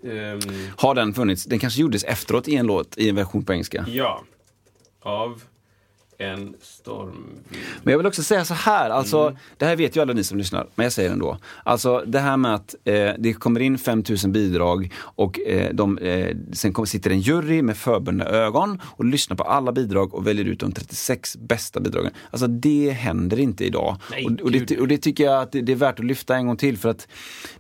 [0.05, 0.41] Ehm,
[0.77, 1.45] Har den funnits?
[1.45, 3.85] Den kanske gjordes efteråt i en låt, i en version på engelska.
[3.89, 4.23] ja.
[5.03, 5.43] Av
[6.19, 7.27] en storm.
[7.83, 9.37] Men jag vill också säga så här, alltså, Mm.
[9.59, 11.39] det här vet ju alla ni som lyssnar, men jag säger det ändå.
[11.65, 16.37] Alltså det här med att eh, det kommer in 5000 bidrag och eh, de, eh,
[16.53, 20.45] sen kommer, sitter en jury med förbundna ögon och lyssnar på alla bidrag och väljer
[20.45, 22.11] ut de 36 bästa bidragen.
[22.31, 23.97] Alltså det händer inte idag.
[24.11, 26.37] Nej, och, och, det, och det tycker jag att det, det är värt att lyfta
[26.37, 27.09] en gång till för att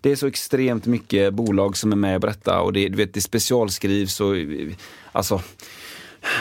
[0.01, 3.15] det är så extremt mycket bolag som är med på detta och det, du vet,
[3.15, 4.35] det specialskrivs och
[5.13, 5.41] alltså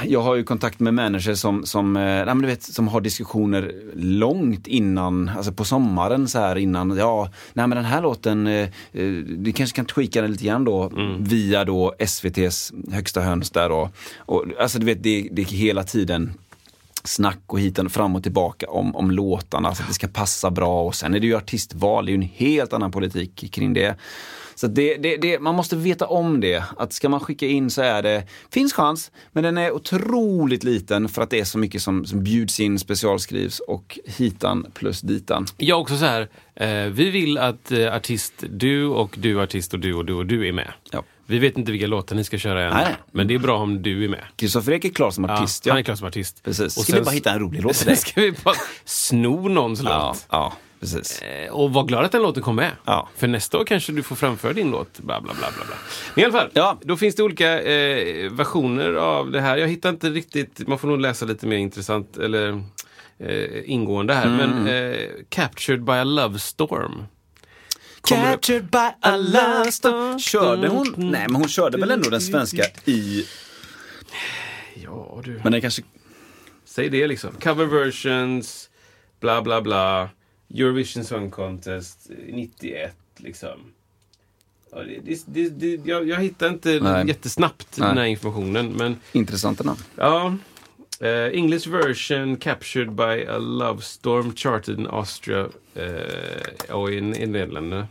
[0.05, 3.01] jag har ju kontakt med managers som, som, eh, nej, men du vet, som har
[3.01, 8.47] diskussioner långt innan, alltså på sommaren så här innan, ja, nej men den här låten,
[8.47, 13.49] eh, eh, vi kanske kan tweaka den lite grann då via då SVTs högsta höns
[13.49, 13.89] där då.
[14.17, 16.33] Och, alltså du vet, det, det är hela tiden
[17.03, 20.83] snack och hiten fram och tillbaka om, om låtarna så att det ska passa bra
[20.83, 23.95] och sen är det ju artistval, det är ju en helt annan politik kring det.
[24.55, 27.81] Så det, det, det, man måste veta om det, att ska man skicka in så
[27.81, 31.81] är det, finns chans, men den är otroligt liten för att det är så mycket
[31.81, 35.45] som, som bjuds in, specialskrivs och hitan plus ditan.
[35.57, 39.79] Jag också så här, eh, vi vill att eh, artist du och du artist och
[39.79, 40.73] du och du och du är med.
[40.91, 41.03] Ja.
[41.25, 42.95] Vi vet inte vilka låtar ni ska köra än, Nej.
[43.11, 44.23] men det är bra om du är med.
[44.35, 45.71] Kristoffer Ek är klar som artist, ja.
[45.73, 46.43] Han är klar som artist.
[46.43, 46.77] Precis.
[46.77, 47.95] Och Ska vi sen- bara hitta en rolig låt till dig?
[47.97, 50.25] ska vi bara sno någons Ja, låt.
[50.31, 51.21] ja, precis.
[51.21, 52.71] Eh, Och var glad att den låten kom med.
[52.85, 53.09] Ja.
[53.17, 54.99] För nästa år kanske du får framföra din låt.
[54.99, 55.75] Bla, bla, bla, bla, bla.
[56.15, 56.79] Men i alla fall, Ja.
[56.81, 59.57] då finns det olika eh, versioner av det här.
[59.57, 62.63] Jag hittar inte riktigt, man får nog läsa lite mer intressant eller
[63.19, 64.25] eh, ingående här.
[64.25, 64.37] Mm.
[64.63, 67.03] Men eh, Captured by a Love Storm.
[68.07, 70.19] Captured by a love storm.
[70.19, 70.93] Körde hon?
[70.97, 73.25] Nej, men hon körde väl ändå den svenska i...
[74.75, 75.39] Ja du.
[75.43, 75.81] Men den kanske...
[76.65, 77.31] Säg det liksom.
[77.41, 78.69] Cover versions,
[79.19, 80.09] bla bla bla.
[80.53, 83.59] Eurovision Song Contest eh, 91 liksom.
[85.03, 87.07] Det, det, det, jag, jag hittar inte Nej.
[87.07, 87.87] jättesnabbt Nej.
[87.89, 88.71] den här informationen.
[88.71, 89.79] Men Intressanta namn.
[89.95, 90.35] ja.
[90.99, 97.01] Eh, English version captured by a love storm charted in Austria eh, och i, i
[97.27, 97.87] Nederländerna.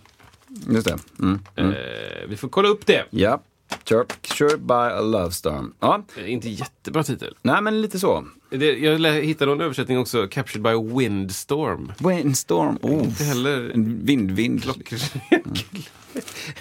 [0.69, 0.99] Just det.
[1.19, 1.41] Mm.
[1.57, 1.73] Mm.
[1.73, 3.05] Eh, vi får kolla upp det.
[3.11, 3.43] Ja.
[3.85, 5.75] Captured by a love storm.
[5.81, 7.37] Ja, Eh, inte jättebra titel.
[7.43, 8.25] nej men lite så.
[8.51, 11.93] Det, jag hittade någon översättning också, captured by a windstorm.
[11.99, 12.79] Windstorm.
[12.83, 13.05] Oh.
[13.05, 14.65] Inte heller En vindvind.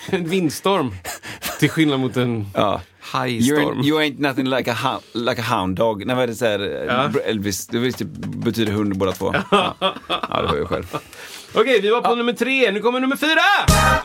[0.09, 0.91] en vindstorm.
[1.59, 2.81] Till skillnad mot en Ja.
[3.13, 6.05] high You ain't, nothing like a, hou- like a hound dog.
[6.05, 7.19] Nej, vad är det så här, Ja.
[7.25, 8.05] Elvis, det det
[8.37, 9.33] betyder hund båda två.
[9.51, 10.95] Ja, ja det var jag själv.
[11.55, 12.71] Okej, vi var på nummer tre.
[12.71, 13.41] Nu kommer nummer fyra!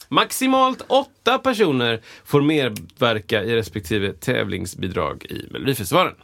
[0.08, 6.14] Maximalt åtta personer får medverka i respektive tävlingsbidrag i Melodifestivalen.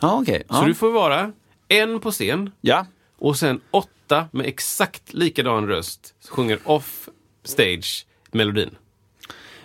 [0.00, 0.42] Ja, okej.
[0.48, 0.64] Så Ja.
[0.66, 1.32] du får vara
[1.68, 2.86] en på scen ja.
[3.18, 7.08] och sen åtta med exakt likadan röst sjunger off
[7.44, 8.70] stage melodin.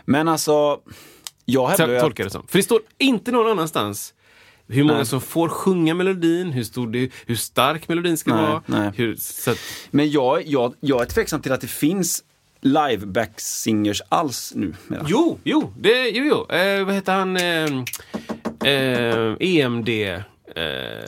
[0.05, 0.79] Men alltså,
[1.45, 2.47] jag hävdar ju att- Tolkar det som.
[2.47, 4.13] För det står inte någon annanstans
[4.69, 5.05] hur många Nej.
[5.05, 8.61] som får sjunga melodin, hur, stor det, hur stark melodin ska Nej, vara.
[8.65, 8.91] nej.
[8.95, 9.13] Hur,
[9.47, 9.57] att,
[9.91, 12.23] Men jag, jag, jag är tveksam till att det finns
[12.61, 14.73] live-back singers alls nu.
[15.07, 16.55] jo, jo, det, jo, jo.
[16.55, 17.37] Eh, vad heter han?
[17.37, 19.89] Eh, eh, EMD.
[19.89, 20.21] Eh,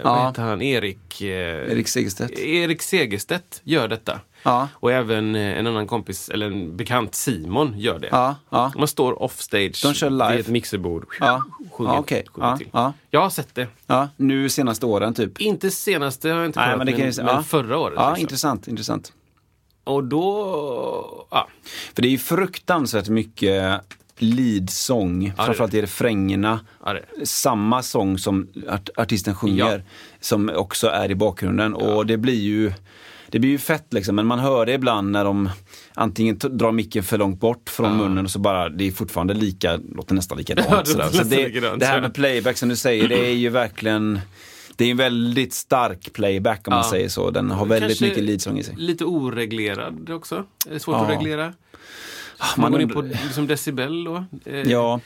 [0.04, 0.62] Vad heter han?
[0.62, 1.22] Erik...
[1.22, 2.40] Eh, Erik Segerstedt.
[2.40, 4.20] Erik Segerstedt gör detta.
[4.44, 4.68] Ja.
[4.74, 8.08] Och även eh, en annan kompis, eller en bekant Simon, gör det.
[8.12, 8.72] Ja, ja.
[8.78, 10.32] Man står offstage De kör live.
[10.32, 11.06] vid ett mixerbord.
[11.20, 11.44] Ja.
[11.72, 12.26] Sjunger, Ja, okej.
[12.34, 12.70] sjunger Ja, till.
[12.72, 12.94] ja.
[13.10, 13.68] Jag har sett det.
[13.88, 15.42] ja, nu senaste åren typ.
[15.42, 17.34] Inte senaste har jag inte Nej, kollat, men det kan ju- men, ja.
[17.36, 17.94] men förra året.
[17.98, 18.22] Ja, liksom.
[18.22, 19.14] intressant, intressant.
[19.84, 21.28] Och då...
[21.32, 21.48] Ja.
[21.96, 23.82] För det är ju fruktansvärt mycket
[24.18, 26.60] leadsång, är framförallt i refrängerna.
[26.86, 29.84] Ja, Samma sång som art artisten sjunger, Ja.
[30.20, 31.74] som också är i bakgrunden.
[31.74, 32.74] Och det blir ju
[33.32, 35.50] det blir ju fett liksom, men man hör det ibland när de
[35.94, 39.80] antingen drar micken för långt bort från munnen och så bara, det är fortfarande lika,
[39.96, 40.86] låter nästan Ja, likadant.
[40.86, 41.04] det sådär.
[41.06, 44.20] låter så det, likadant, det här med playback som du säger, det är ju verkligen
[44.76, 46.90] det är en väldigt stark playback om man Ja.
[46.92, 47.30] säger så.
[47.32, 48.76] Den har väldigt Kanske mycket leadsång i sig.
[48.78, 50.36] Lite oreglerad också.
[50.70, 51.04] Är det svårt Ja.
[51.06, 51.44] att reglera?
[51.46, 51.54] Man,
[52.58, 54.26] man går in på liksom decibel då?
[54.46, 55.00] Eh, Ja,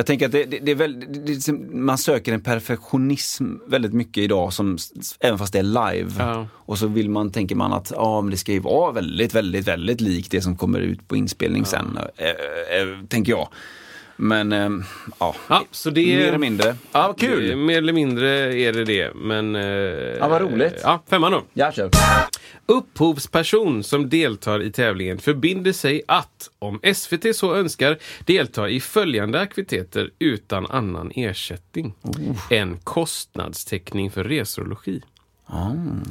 [0.00, 4.24] jag tänker att det, det, det är väl, det, man söker en perfektionism väldigt mycket
[4.24, 4.78] idag, som,
[5.20, 6.12] även fast det är live.
[6.18, 6.46] Ja.
[6.52, 9.68] Och så vill man, tänker man att ja, men det ska ju vara väldigt, väldigt,
[9.68, 13.48] väldigt likt det som kommer ut på inspelning sen, äh, äh, tänker jag.
[14.22, 14.70] Men äh,
[15.20, 16.16] ja, Ja, så det är...
[16.18, 16.76] mer eller mindre.
[16.92, 17.56] Ja, vad Det är- kul!
[17.56, 19.56] Mer eller mindre är det det, men...
[19.56, 20.80] eh, Ja, vad roligt.
[20.82, 21.42] Ja, femman då.
[21.52, 21.90] Ja, kör.
[22.66, 29.40] Upphovsperson som deltar i tävlingen förbinder sig att, om SVT så önskar, delta i följande
[29.40, 31.94] aktiviteter utan annan ersättning.
[32.50, 35.02] En kostnadstäckning för resor och logi.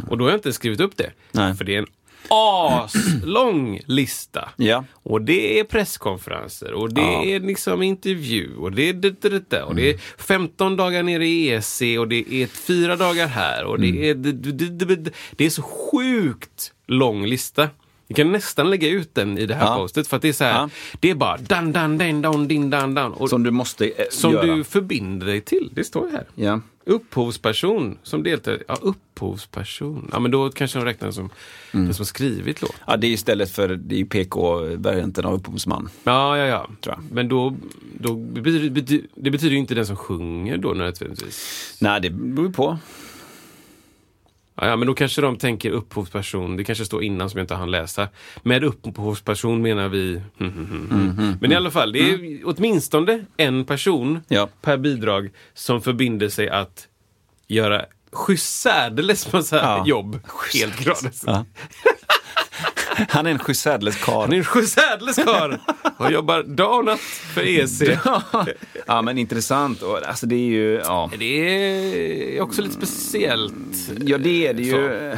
[0.10, 1.12] Och då har jag inte skrivit upp det.
[1.32, 1.54] Nej.
[1.56, 1.86] För det är en
[2.30, 4.50] aslång lista.
[4.58, 4.84] Ja.
[4.94, 7.24] Och det är presskonferenser och det Ja.
[7.26, 11.28] är liksom intervju och det är det, det, det, och det är 15 dagar nere
[11.28, 15.12] i EC och det är fyra dagar här och det är det, det, det, det,
[15.32, 17.70] det är så sjukt lång lista.
[18.08, 19.76] Vi kan nästan lägga ut den i det här Ja.
[19.78, 20.70] postet för att det är så här, Ja.
[21.00, 23.14] det är bara dan, dan, dan, dan, din, dan, dan.
[23.14, 24.46] Och Som du måste äh, som göra.
[24.56, 25.70] du förbinder dig till.
[25.74, 26.26] Det står ju här.
[26.36, 26.62] Ja.
[26.90, 28.64] Upphovsperson som deltar.
[28.68, 30.10] Ja, upphovsperson.
[30.12, 31.30] Ja, men då kanske de räknar som
[31.72, 32.76] den som har skrivit låt.
[32.88, 35.90] ja, det är istället för, det är PK-varianten av upphovsman.
[36.04, 36.70] Ja, ja, ja.
[36.82, 37.04] Tror jag.
[37.12, 37.56] Men då,
[38.00, 41.78] då betyder, bety, det betyder ju inte den som sjunger då nödvändigtvis.
[41.82, 42.78] Nej, det beror på.
[44.62, 46.58] Ja, men då kanske de tänker upphovsperson.
[46.58, 48.08] Det kanske står innan som jag inte hann läsa.
[48.44, 50.22] Med upphovsperson menar vi...
[50.38, 51.38] Hmm, hmm, hmm, hmm.
[51.42, 54.50] Men i alla fall, det är åtminstone en person Ja.
[54.62, 56.88] per bidrag som förbinder sig att
[57.48, 57.86] göra
[58.38, 59.84] särdeles massa Ja.
[59.88, 60.20] jobb.
[60.54, 61.24] Helt gratis.
[61.28, 61.46] Ja.
[63.10, 64.22] Han är en sjusärdeles karl.
[64.22, 65.56] Han är en särdeles karl
[65.98, 67.00] och jobbar dag och natt
[67.34, 67.82] för EC.
[68.88, 69.82] ja, men intressant.
[69.82, 71.12] Och, alltså det är ju, ja.
[71.20, 73.54] Det är också lite speciellt.
[74.06, 74.72] Ja, det är det ju.
[74.72, 75.18] Så.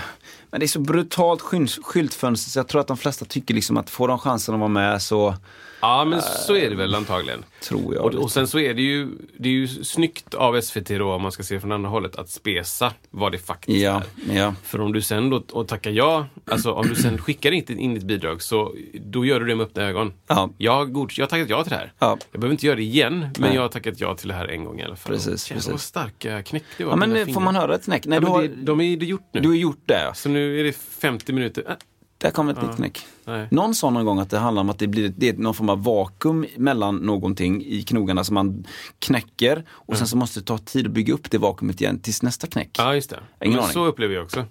[0.51, 3.77] Men det är så brutalt skylt- skyltfönster så jag tror att de flesta tycker liksom
[3.77, 5.35] att får de chansen att vara med så
[5.81, 7.45] Ja, men så är det väl antagligen.
[7.61, 8.05] tror jag.
[8.05, 9.07] Och, och sen så är det ju,
[9.39, 12.29] det är ju snyggt av SVT då, om man ska se från andra hållet, att
[12.29, 14.37] spesa vad det faktiskt ja, är.
[14.37, 14.53] ja.
[14.63, 17.93] För om du sen då och tackar ja, alltså om du sen skickar in, in
[17.93, 18.73] ditt bidrag så
[19.05, 20.13] då gör du det med öppna ögon.
[20.27, 20.49] Ja.
[20.57, 21.93] Jag, god, jag har tackat ja till det här.
[21.99, 22.17] Ja.
[22.31, 23.55] Jag behöver inte göra det igen, men Nej.
[23.55, 25.11] jag har tackat ja till det här en gång i alla fall.
[25.13, 25.71] Precis, Jävlar, precis.
[25.71, 26.91] vad starka knäck det var.
[26.91, 28.05] ja men får man höra ett knäck?
[28.05, 29.39] Nej, Ja, du, har, det, de är det gjort nu.
[29.41, 30.01] du har gjort det.
[30.03, 30.13] ja.
[30.13, 31.63] Så nu är det 50 minuter.
[31.69, 31.73] Äh,
[32.17, 33.05] Där kommer ett nytt knäck.
[33.25, 33.47] Nej.
[33.51, 35.69] Någon sa någon gång att det handlar om att det blir det är någon form
[35.69, 38.65] av vakuum mellan någonting i knogarna som man
[38.99, 42.21] knäcker och sen så måste det ta tid att bygga upp det vakuumet igen tills
[42.21, 42.69] nästa knäck.
[42.77, 43.19] Ja, just det.
[43.43, 43.73] Ingen men aning.
[43.73, 44.45] så upplever jag också.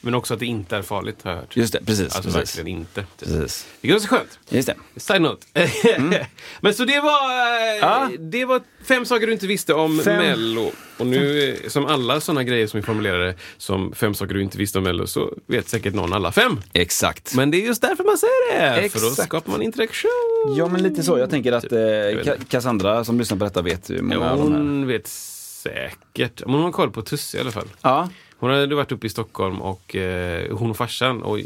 [0.00, 1.56] Men också att det inte är farligt har jag hört.
[1.56, 2.16] Just det, precis.
[2.16, 2.58] Alltså precis.
[2.58, 3.06] verkligen inte.
[3.18, 3.66] precis.
[3.80, 4.38] Det är ganska skönt.
[4.48, 4.74] Just det.
[5.00, 5.46] Side note.
[6.60, 8.10] Men så det var, eh, Ja.
[8.18, 10.16] det var fem saker du inte visste om Fem.
[10.16, 10.70] Mello.
[10.98, 14.78] Och nu, som alla sådana grejer som vi formulerade som fem saker du inte visste
[14.78, 16.60] om Mello, så vet säkert någon alla fem.
[16.72, 17.34] Exakt.
[17.34, 18.88] Men det är just därför man säger det.
[18.88, 19.28] För då Exakt.
[19.28, 20.54] skapar man interaktion.
[20.56, 21.18] Ja men lite så.
[21.18, 24.38] Jag tänker att eh, vet Ka- Cassandra som lyssnar på detta vet hur många av
[24.38, 24.58] de här.
[24.58, 26.42] Hon vet säkert.
[26.46, 27.66] Men hon har koll på Tusse i alla fall.
[27.82, 31.38] Ja, Hon hade varit uppe i Stockholm och eh, hon och farsan och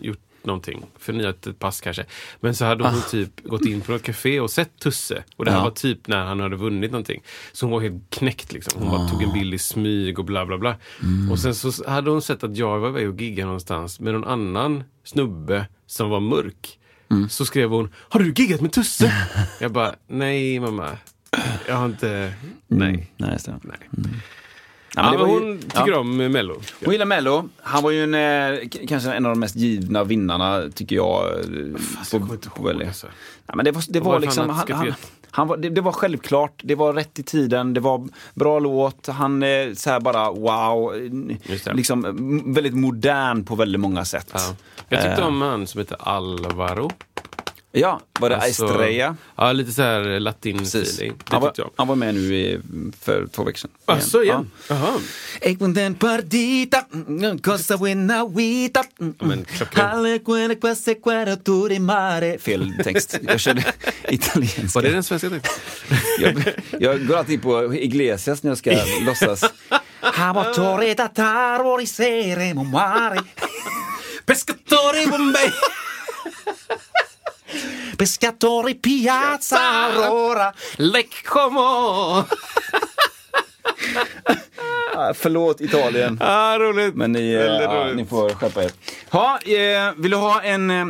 [0.00, 0.82] gjort någonting.
[0.98, 2.04] Förnyat ett pass kanske.
[2.40, 5.22] Men så hade hon typ gått in på något café och sett Tusse.
[5.36, 5.60] Och det här Ah.
[5.60, 5.64] Ja.
[5.64, 7.22] var typ när han hade vunnit någonting.
[7.52, 8.82] Så hon var helt knäckt liksom.
[8.82, 10.76] Hon bara tog en bild i smyg och bla bla bla.
[11.02, 11.30] Mm.
[11.32, 14.24] Och sen så hade hon sett att jag var iväg och giggade någonstans med någon
[14.24, 16.78] annan snubbe som var mörk.
[17.10, 17.28] Mm.
[17.28, 19.12] Så skrev hon, har du giggat med Tusse?
[19.60, 20.90] jag bara, nej mamma.
[21.68, 22.32] Jag har inte,
[22.66, 23.10] nej.
[23.16, 23.60] nej just det.
[23.62, 23.78] nej.
[23.90, 24.00] Ja,
[24.96, 25.98] Ja, men det men var ju- hon tycker ja.
[25.98, 26.60] om Mello.
[26.84, 27.48] Hon gillar Mello.
[27.62, 28.14] Han var ju en,
[28.54, 31.24] eh, kanske en av de mest givna vinnarna, tycker jag.
[31.32, 31.40] eh,
[32.12, 33.06] jag kommer inte ihåg, alltså.
[33.46, 34.94] Ja, men det var, det var fan liksom, han, han?
[35.36, 39.06] Han var, det, det var självklart, det var rätt i tiden, det var bra låt,
[39.06, 40.94] han är så här bara wow,
[41.72, 42.02] liksom
[42.54, 44.30] väldigt modern på väldigt många sätt.
[44.32, 44.40] Ja.
[44.88, 46.90] Jag tyckte Eh, om han som heter Alvaro.
[47.76, 49.16] Ja, var det Alltså, Estrella?
[49.36, 50.94] Ja, lite så här latin Precis.
[50.94, 51.16] feeling.
[51.18, 51.70] Det Han var, jag.
[51.76, 52.60] han var med nu i,
[53.00, 53.70] för två veckor sedan.
[53.84, 54.50] Alltså igen?
[54.68, 54.98] Jaha.
[55.74, 58.84] Den partita, mm, cosa buena vita.
[59.00, 59.86] mm, men klockren.
[59.86, 62.38] Alle quelle queste quadrature di mare.
[62.38, 63.18] Fel text.
[63.22, 63.64] Jag körde
[64.08, 64.78] italienska.
[64.78, 65.62] Var det den svenska texten?
[66.20, 66.42] jag,
[66.80, 68.70] jag går alltid på Iglesias när jag ska
[69.06, 69.44] låtsas.
[70.00, 73.20] Habatore tataro di sere mo mare.
[74.26, 75.52] Pescatori Bombay!
[77.96, 80.52] Pescatori piazza aurora.
[80.76, 82.24] Lek como!
[84.96, 86.18] Ah, förlåt Italien.
[86.20, 86.94] Ah, roligt.
[86.94, 87.96] Men ni, eh, roligt.
[87.96, 88.70] ni får skärpa er.
[89.10, 90.86] Ha, eh, vill du ha en, eh,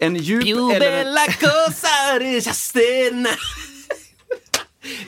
[0.00, 3.28] en djup Più bella cosa resistena.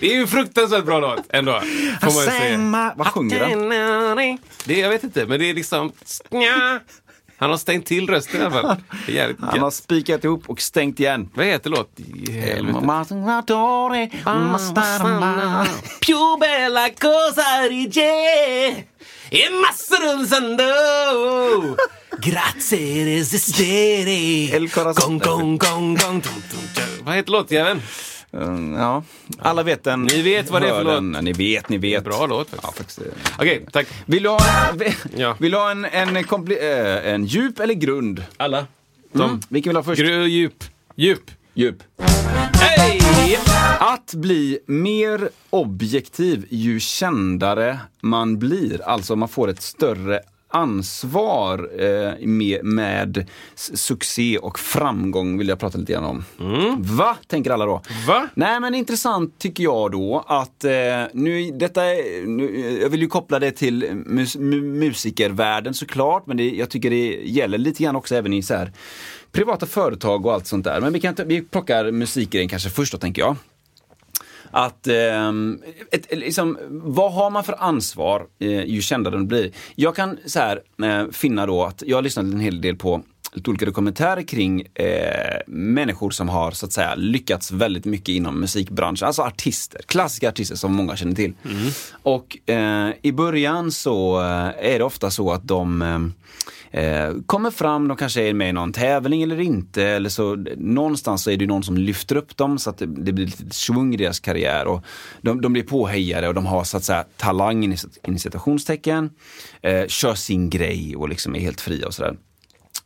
[0.00, 1.60] Det är ju fruktansvärt bra låt ändå.
[2.00, 2.92] Får man säga.
[2.96, 4.38] Vad sjunger han?
[4.64, 5.92] Det, jag vet inte, men det är liksom...
[7.42, 8.76] Han har stängt till rösten i alla fall.
[9.40, 11.28] Han har spikat ihop och stängt igen.
[11.34, 11.96] Vad heter låt?
[16.00, 17.90] Più bella cosa di
[19.30, 20.64] E massarunzando
[22.18, 27.04] Grazie resistere gong tum, tum, tum.
[27.04, 27.82] Vad heter låtjäveln?
[28.34, 29.02] Mm, Ja,
[29.38, 30.02] alla vet den.
[30.02, 30.94] Ni vet vad det är för låt.
[30.94, 31.10] den.
[31.24, 32.04] Ni vet, ni vet.
[32.04, 32.64] Bra låt faktiskt.
[32.64, 33.00] Ja, faktiskt.
[33.38, 33.86] Okej, tack.
[34.06, 34.38] Vill du ha,
[35.16, 35.36] Ja.
[35.38, 38.24] vill ha en, en, eh, en djup eller grund?
[38.36, 38.66] Alla.
[39.14, 39.40] Mm.
[39.48, 40.00] Vilken vill du ha först?
[40.02, 40.64] Grö, djup.
[40.96, 41.30] Djup.
[41.54, 41.76] Djup.
[42.54, 43.00] Hej!
[43.78, 48.82] Att bli mer objektiv ju kändare man blir.
[48.88, 50.20] Alltså man får ett större
[50.52, 56.24] ansvar eh, med, med succé och framgång vill jag prata lite grann om.
[56.78, 57.16] Va?
[57.26, 57.82] Tänker alla då.
[58.06, 58.28] Va?
[58.34, 60.72] Nej men intressant tycker jag då att eh,
[61.12, 66.36] nu, detta är, nu, jag vill ju koppla det till mus, mu, musikervärlden såklart men
[66.36, 68.72] det, jag tycker det gäller lite grann också även i så här
[69.32, 70.80] privata företag och allt sånt där.
[70.80, 73.36] Men vi, kan, vi plockar musikgrejen kanske först då tänker jag.
[74.52, 79.50] Att, ehm, ett, liksom, vad har man för ansvar eh, ju kändare den blir?
[79.74, 83.02] Jag kan så här, eh, finna då att jag har lyssnat en hel del på
[83.32, 88.40] lite olika dokumentärer kring eh, människor som har så att säga lyckats väldigt mycket inom
[88.40, 89.06] musikbranschen.
[89.06, 91.34] Alltså artister, klassiska artister som många känner till.
[91.44, 91.70] Mm.
[92.02, 94.18] Och eh, i början så
[94.58, 96.12] är det ofta så att de
[96.72, 99.84] eh, kommer fram, de kanske är med i någon tävling eller inte.
[99.84, 103.12] Eller så, någonstans så är det någon som lyfter upp dem så att det, det
[103.12, 104.66] blir lite svung i deras karriär.
[104.66, 104.84] Och
[105.20, 109.10] de, de blir påhejade och de har så att säga talang i citationstecken.
[109.62, 112.16] Eh, kör sin grej och liksom är helt fria och sådär.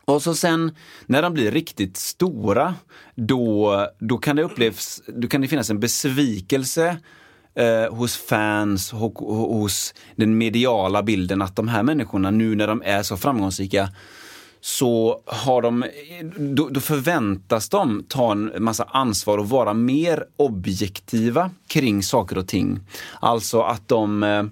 [0.05, 2.75] Och så sen när de blir riktigt stora,
[3.15, 6.97] då, då kan det upplevs, då kan det finnas en besvikelse
[7.57, 12.83] eh, hos fans, och hos den mediala bilden att de här människorna nu när de
[12.85, 13.89] är så framgångsrika
[14.61, 15.85] så har de,
[16.37, 22.49] då, då, förväntas de ta en massa ansvar och vara mer objektiva kring saker och
[22.49, 22.81] ting.
[23.21, 24.45] Alltså att de eh,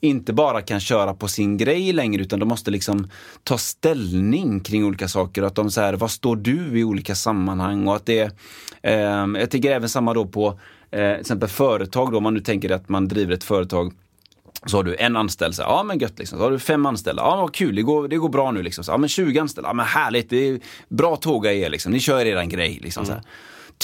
[0.00, 3.10] inte bara kan köra på sin grej längre utan de måste liksom
[3.44, 5.42] ta ställning kring olika saker.
[5.42, 7.88] Att de säger, vad står du i olika sammanhang?
[7.88, 8.36] Och att det,
[8.82, 10.58] eh, jag tycker även samma då på
[10.90, 13.92] eh, till exempel företag då, om man nu tänker att man driver ett företag
[14.66, 16.38] så har du en anställd, så, ja men gött liksom.
[16.38, 18.84] Så har du fem anställda, ja vad kul, det går, det går bra nu liksom.
[18.84, 21.92] Så, ja men 20 anställda, ja men härligt, det är bra tåga er liksom.
[21.92, 23.04] Ni kör eran grej liksom.
[23.04, 23.16] Mm.
[23.16, 23.22] Så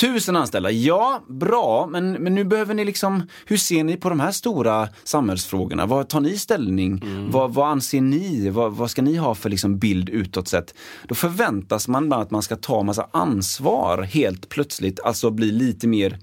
[0.00, 4.20] Tusen anställda, ja bra, men, men nu behöver ni liksom, hur ser ni på de
[4.20, 5.86] här stora samhällsfrågorna?
[5.86, 7.02] Vad tar ni ställning?
[7.02, 7.30] Mm.
[7.30, 8.50] Vad, vad anser ni?
[8.50, 10.74] Vad, vad ska ni ha för liksom bild utåt sett?
[11.08, 16.18] Då förväntas man att man ska ta massa ansvar helt plötsligt, alltså bli lite mer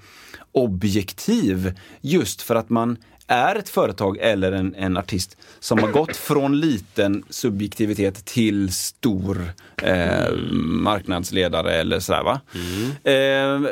[0.52, 2.98] objektiv just för att man
[3.34, 9.54] är ett företag eller en, en artist som har gått från liten subjektivitet till stor
[9.82, 12.42] eh, marknadsledare eller sådär va.
[12.56, 13.66] Mm.
[13.66, 13.72] Eh,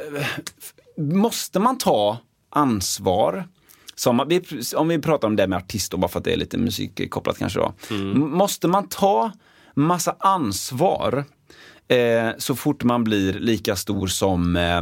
[0.98, 2.18] måste man ta
[2.50, 3.48] ansvar
[3.96, 4.20] som,
[4.76, 7.60] om vi pratar om det med artist, bara för att det är lite musikkopplat kanske
[7.60, 7.74] då.
[7.90, 8.20] Mm.
[8.20, 9.32] Måste man ta
[9.74, 11.26] massa ansvar
[11.88, 14.82] eh, så fort man blir lika stor som, eh,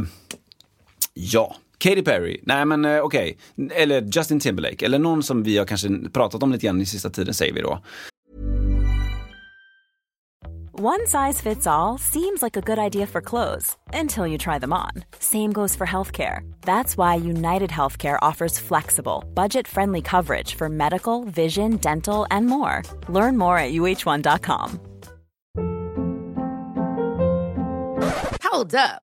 [1.14, 3.82] ja, Katy Perry, nej men eh, okej, okay.
[3.82, 7.10] eller Justin Timberlake, eller någon som vi har kanske pratat om lite grann i sista
[7.10, 7.78] tiden säger vi då.
[10.72, 14.72] One size fits all seems like a good idea for clothes until you try them
[14.72, 15.04] on.
[15.18, 16.40] Same goes for healthcare.
[16.62, 22.82] That's why United Healthcare offers flexible, budget-friendly coverage for medical, vision, dental and more.
[23.08, 24.80] Learn more at uh1.com.
[28.42, 29.02] Hold up.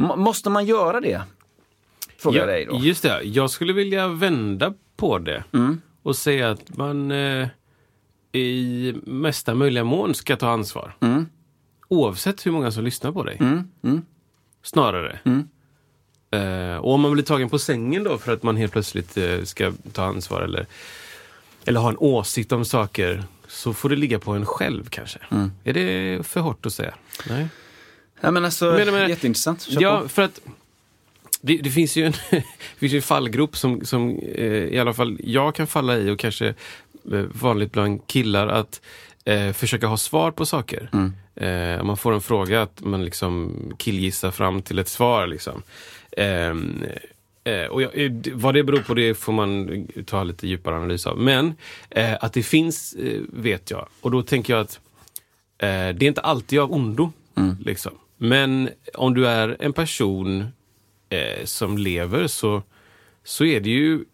[0.00, 1.22] måste man göra det?
[2.18, 2.78] Frågar ja, dig då.
[2.78, 5.80] Just det, jag skulle vilja vända på det mm.
[6.02, 7.48] och säga att man eh,
[8.32, 10.96] i mesta möjliga mån ska ta ansvar.
[11.00, 11.26] Mm.
[11.88, 13.36] Oavsett hur många som lyssnar på dig.
[13.40, 13.70] Mm.
[13.82, 14.02] mm.
[14.62, 15.18] Snarare.
[15.24, 15.48] Mm.
[16.30, 19.42] Eh, och om man blir tagen på sängen då för att man helt plötsligt eh,
[19.42, 20.66] ska ta ansvar eller,
[21.64, 25.18] eller ha en åsikt om saker så får det ligga på en själv kanske.
[25.30, 25.52] Mm.
[25.64, 26.94] Är det för hårt att säga?
[27.28, 27.48] Nej.
[28.20, 29.62] Ja, men alltså, men, men, jätteintressant.
[29.62, 30.08] Kör ja, på.
[30.08, 30.40] för att
[31.40, 32.12] det, det, finns ju en,
[32.76, 36.18] finns ju en fallgrop som, som eh, i alla fall jag kan falla i och
[36.18, 36.46] kanske
[37.12, 38.80] eh, vanligt bland killar att
[39.24, 40.90] eh, försöka ha svar på saker.
[40.92, 41.12] Mm.
[41.40, 45.26] Eh, om man får en fråga att man liksom killgissar fram till ett svar.
[45.26, 45.62] Liksom.
[46.16, 46.84] Ehm,
[47.44, 51.06] eh, och jag, eh, vad det beror på det får man ta lite djupare analys
[51.06, 51.18] av.
[51.18, 51.54] Men
[52.20, 52.96] att det finns
[53.28, 53.88] vet jag.
[54.00, 54.80] Och då tänker jag att
[55.58, 57.12] det är inte alltid av ondo.
[57.36, 57.56] Mm.
[57.64, 57.92] Liksom.
[58.22, 60.46] Men om du är en person
[61.08, 62.62] eh, som lever så,
[63.24, 64.04] så är det ju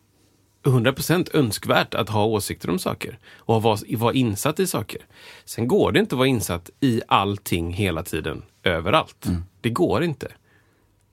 [0.63, 5.01] 100% önskvärt att ha åsikter om saker och vara, vara insatt i saker.
[5.45, 9.27] Sen går det inte att vara insatt i allting hela tiden, överallt.
[9.27, 9.45] Mm.
[9.61, 10.33] Det går inte.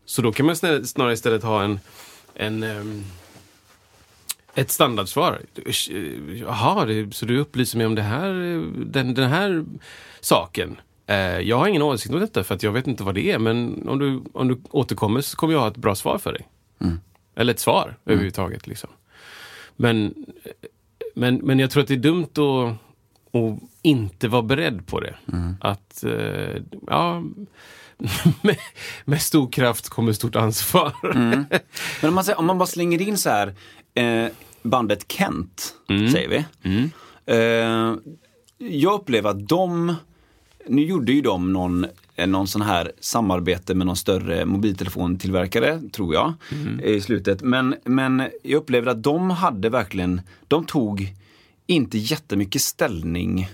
[0.06, 1.80] Så då kan man snarare istället ha en,
[2.36, 3.04] en um,
[4.56, 5.42] ett standardsvar.
[6.40, 8.32] Jaha, så du upplyser mig om det här,
[8.86, 9.66] den, den här
[10.22, 10.78] saken.
[11.08, 13.39] Eh, jag har ingen åsikt om detta för att jag vet inte vad det är
[13.39, 16.48] men om du, om du återkommer så kommer jag ha ett bra svar för dig.
[16.82, 17.00] Mm.
[17.36, 17.96] Eller ett svar mm.
[18.06, 18.68] överhuvudtaget.
[18.68, 18.89] Liksom.
[19.76, 20.13] Men,
[21.16, 22.78] men, men jag tror att det är dumt att,
[23.42, 25.16] att inte vara beredd på det.
[25.34, 25.56] Mm.
[25.62, 27.24] Att, eh, ja,
[28.42, 28.58] med,
[29.06, 30.94] med, stor kraft kommer stort ansvar.
[31.04, 31.46] Mm.
[32.02, 33.56] Men om man, om man bara slänger in så här,
[33.94, 34.28] eh,
[34.62, 36.12] bandet Kent, mm.
[36.12, 36.46] säger vi.
[36.63, 36.92] Mm.
[37.26, 37.98] Eh,
[38.58, 39.96] jag upplever att de
[40.67, 46.13] nu gjorde ju de någon eh, någon sån här samarbete med någon större mobiltelefontillverkare, tror
[46.13, 46.34] jag,
[46.84, 47.41] i slutet.
[47.41, 51.14] Men, men jag upplevde att de hade verkligen, de tog
[51.68, 53.49] inte jättemycket ställning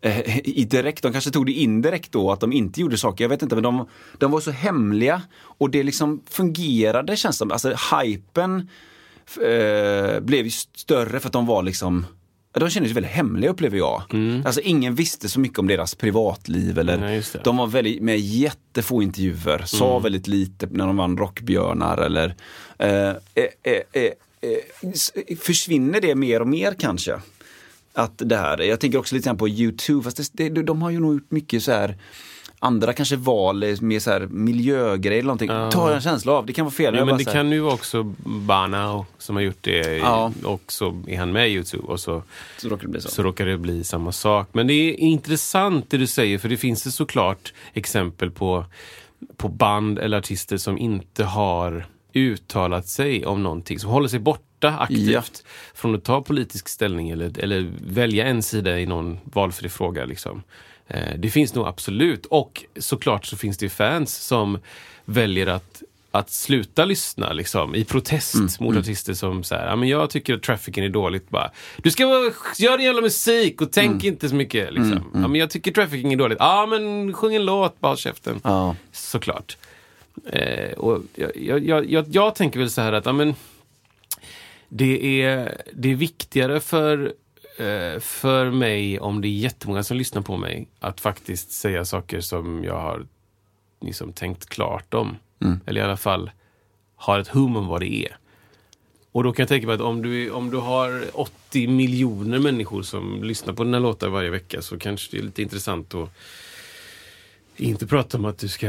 [0.00, 3.28] eh, i direkt, de kanske tog det indirekt då att de inte gjorde saker, jag
[3.28, 3.86] vet inte, men de,
[4.18, 7.50] de var så hemliga och det liksom fungerade känns det som.
[7.50, 8.68] Alltså hypen
[9.36, 12.06] eh, blev ju större för att de var liksom
[12.52, 14.02] de kändes väldigt hemliga upplever jag.
[14.44, 19.02] Alltså ingen visste så mycket om deras privatliv eller Nej, de var väldigt, med jättefå
[19.02, 22.34] intervjuer, sa väldigt lite när de vann Rockbjörnar eller
[22.78, 23.14] eh, eh,
[23.62, 27.20] eh, eh, eh, Försvinner det mer och mer kanske?
[27.92, 31.14] Att det här, jag tänker också lite på YouTube, fast det, de har ju nog
[31.14, 31.96] gjort mycket så här
[32.62, 35.48] andra kanske val med så här miljögrejer eller någonting.
[35.48, 36.94] Tar jag en känsla av, det kan vara fel.
[36.94, 40.32] Ja, men det kan ju vara också Banao som har gjort det Ja.
[40.44, 42.22] och så är han med i Youtube och så,
[42.58, 43.08] så råkar det bli så.
[43.08, 44.48] så råkar det bli samma sak.
[44.52, 48.64] Men det är intressant det du säger för det finns det såklart exempel på,
[49.36, 54.76] på band eller artister som inte har uttalat sig om någonting, som håller sig borta
[54.78, 55.22] aktivt Ja.
[55.74, 60.04] från att ta politisk ställning eller, eller välja en sida i någon valfri fråga.
[60.04, 60.42] Liksom.
[60.90, 62.26] Eh, det finns nog absolut.
[62.26, 64.58] Och såklart så finns det fans som
[65.04, 65.82] väljer att
[66.12, 70.34] att sluta lyssna liksom, i protest Mm, mot artister som säger ja, men jag tycker
[70.34, 71.30] att trafficking är dåligt.
[71.30, 74.06] Bara, du ska vara, gör din jävla musik och tänk Mm.
[74.06, 74.72] inte så mycket.
[74.72, 75.10] Liksom.
[75.14, 76.38] Ja, men jag tycker trafficking är dåligt.
[76.40, 78.40] Ja men sjung en låt, bara håll käften.
[78.44, 78.76] Ja.
[78.92, 79.56] Såklart.
[80.32, 83.34] Eh, och jag, jag, jag, jag, tänker väl så här att ja, men,
[84.68, 87.12] det, är, det är viktigare för,
[88.00, 92.64] för mig om det är jättemånga som lyssnar på mig att faktiskt säga saker som
[92.64, 93.06] jag har
[93.80, 95.16] liksom, tänkt klart om.
[95.66, 96.30] Eller i alla fall
[96.96, 98.16] har ett hum om vad det är.
[99.12, 102.82] Och då kan jag tänka mig att om du, om du har 80 miljoner människor
[102.82, 106.10] som lyssnar på dina låtar varje vecka så kanske det är lite intressant att
[107.56, 108.66] inte prata om att du ska,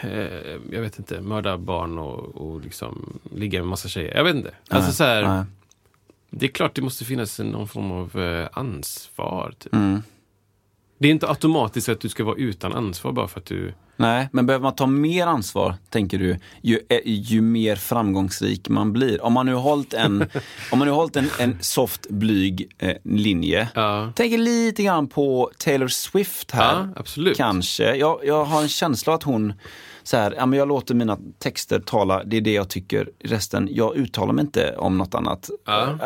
[0.00, 4.16] eh, jag vet inte, mörda barn och, och liksom ligga med massa tjejer.
[4.16, 4.54] Jag vet inte.
[4.68, 5.46] Alltså Nej, så här.
[6.30, 9.54] Det är klart det måste finnas någon form av eh, ansvar.
[9.58, 9.74] Typ.
[9.74, 10.02] Mm.
[10.98, 13.74] Det är inte automatiskt att du ska vara utan ansvar bara för att du...
[13.96, 18.92] Nej, men behöver man ta mer ansvar, tänker du, ju, eh, ju mer framgångsrik man
[18.92, 19.24] blir.
[19.24, 20.22] Om man nu har hållit en,
[20.72, 23.68] om man nu hållit en, en soft, blyg eh, linje.
[23.74, 24.12] Ja.
[24.16, 26.74] Tänker lite grann på Taylor Swift här.
[26.74, 27.36] Ja, absolut.
[27.36, 27.96] Kanske.
[27.96, 29.52] Jag, jag har en känsla att hon
[30.08, 33.10] så här, ja, men jag låter mina texter tala, det är det jag tycker.
[33.24, 35.50] Resten, jag uttalar mig inte om något annat.
[35.66, 35.98] Ja.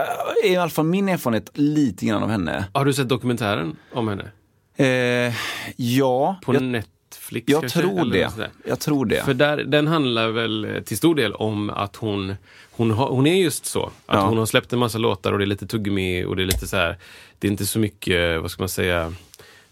[0.44, 2.64] Eh, I alla fall min erfarenhet lite grann av henne.
[2.72, 4.30] Har du sett dokumentären om henne?
[4.76, 5.34] Eh,
[5.76, 7.80] ja, På jag, Netflix jag kanske?
[7.80, 8.30] tror det.
[8.68, 9.24] Jag tror det.
[9.24, 12.34] För där, den handlar väl till stor del om att hon,
[12.70, 13.84] hon, har, hon är just så.
[13.86, 14.26] Att Ja.
[14.28, 16.66] hon har släppt en massa låtar och det är lite tuggummi och det är lite
[16.68, 16.96] så här.
[17.38, 19.12] Det är inte så mycket, vad ska man säga,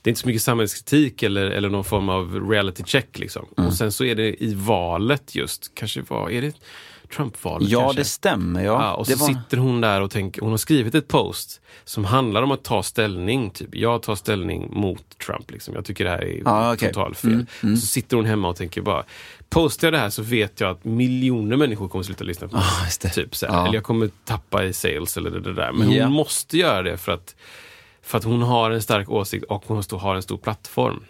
[0.02, 3.18] det är inte så mycket samhällskritik eller, eller någon form av reality check.
[3.18, 3.46] Liksom.
[3.58, 3.68] Mm.
[3.68, 6.54] Och sen så är det i valet just, kanske var, är det
[7.16, 7.68] Trump-valet?
[7.68, 8.00] Ja, kanske?
[8.00, 8.64] det stämmer.
[8.64, 8.82] Ja.
[8.84, 12.04] Ja, och det så sitter hon där och tänker, hon har skrivit ett post som
[12.04, 13.50] handlar om att ta ställning.
[13.50, 15.50] Typ, jag tar ställning mot Trump.
[15.50, 15.74] Liksom.
[15.74, 16.88] Jag tycker det här är Ja, okej.
[16.92, 17.46] totalt fel.
[17.60, 19.04] Så sitter hon hemma och tänker bara,
[19.48, 22.64] postar jag det här så vet jag att miljoner människor kommer sluta lyssna på mig.
[23.04, 23.08] Ah.
[23.08, 23.46] Typ, så.
[23.46, 23.62] Ja.
[23.64, 25.72] Eller jag kommer tappa i sales eller det, det där.
[25.72, 26.08] Men hon Ja.
[26.08, 27.36] måste göra det för att,
[28.10, 31.04] för att hon har en stark åsikt och hon har en stor plattform.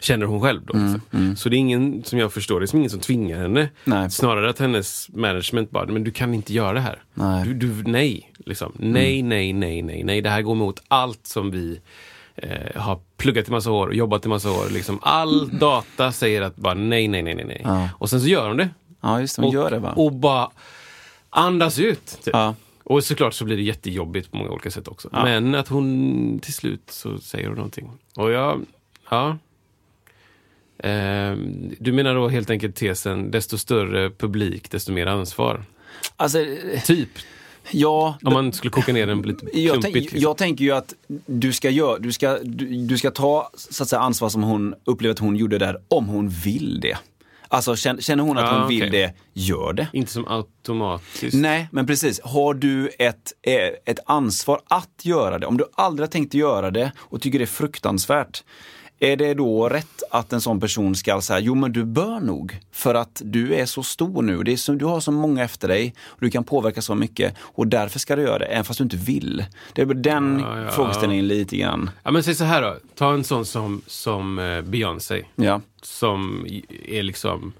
[0.00, 0.74] Känner hon själv då.
[1.12, 3.68] Mm, Så det är ingen, som jag förstår det, är som ingen som tvingar henne.
[3.84, 4.10] Nej.
[4.10, 7.02] Snarare att hennes management bara, men du kan inte göra det här.
[7.14, 7.44] Nej.
[7.44, 8.72] Du, du, nej, liksom.
[8.78, 10.20] nej, nej, nej, nej, nej.
[10.20, 11.80] Det här går emot allt som vi
[12.36, 14.70] eh, har pluggat i massa år och jobbat i massa år.
[14.70, 14.98] Liksom.
[15.02, 17.60] All data säger att bara nej, nej, nej, nej, nej.
[17.64, 17.88] Ja.
[17.98, 18.68] Och sen så gör hon det.
[19.00, 19.42] Ja, just det.
[19.42, 19.92] Hon och, gör det va?
[19.96, 20.50] och bara
[21.30, 22.06] andas ut.
[22.24, 22.34] Typ.
[22.34, 22.54] Ja.
[22.88, 25.08] Och såklart så blir det jättejobbigt på många olika sätt också.
[25.12, 25.24] Ja.
[25.24, 27.90] Men att hon till slut så säger hon någonting.
[28.16, 28.62] Och jag,
[29.10, 29.38] ja.
[30.78, 35.64] Ehm, du menar då helt enkelt tesen, desto större publik, desto mer ansvar?
[36.16, 36.38] Alltså,
[36.84, 37.08] Typ,
[37.70, 38.18] ja.
[38.22, 39.94] om man skulle koka ner den lite Jag, klumpigt.
[39.94, 40.20] liksom.
[40.20, 40.94] jag tänker ju att
[41.26, 44.74] du ska, gör, du, ska, du, du ska ta så att säga, ansvar som hon
[44.84, 46.98] upplever att hon gjorde där, om hon vill det.
[47.48, 48.90] Alltså känner, hon att hon vill okej.
[48.90, 49.88] det, gör det.
[49.92, 51.36] Inte som automatiskt.
[51.36, 52.20] Nej, men precis.
[52.20, 55.46] Har du ett, eh, ett ansvar att göra det?
[55.46, 58.44] Om du aldrig har tänkt göra det och tycker det är fruktansvärt,
[58.98, 62.60] är det då rätt att en sån person ska säga, jo men du bör nog,
[62.72, 65.68] för att du är så stor nu, det är så, du har så många efter
[65.68, 68.78] dig, och du kan påverka så mycket och därför ska du göra det, även fast
[68.78, 69.44] du inte vill.
[69.72, 70.70] Det är den Ja, ja.
[70.70, 71.90] frågeställningen lite grann.
[72.02, 75.22] Ja, men säg så här då, ta en sån som, som eh, Beyoncé.
[75.36, 75.60] Ja.
[75.82, 76.46] Som
[76.88, 77.52] är liksom...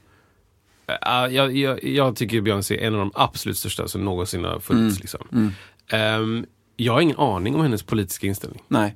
[1.01, 4.61] Ja, jag, jag, jag tycker Beyoncé är en av de absolut största som någonsin har
[4.61, 5.01] funnits.
[5.01, 5.53] Liksom.
[5.91, 8.63] Ehm, jag har ingen aning om hennes politiska inställning.
[8.69, 8.95] Nej.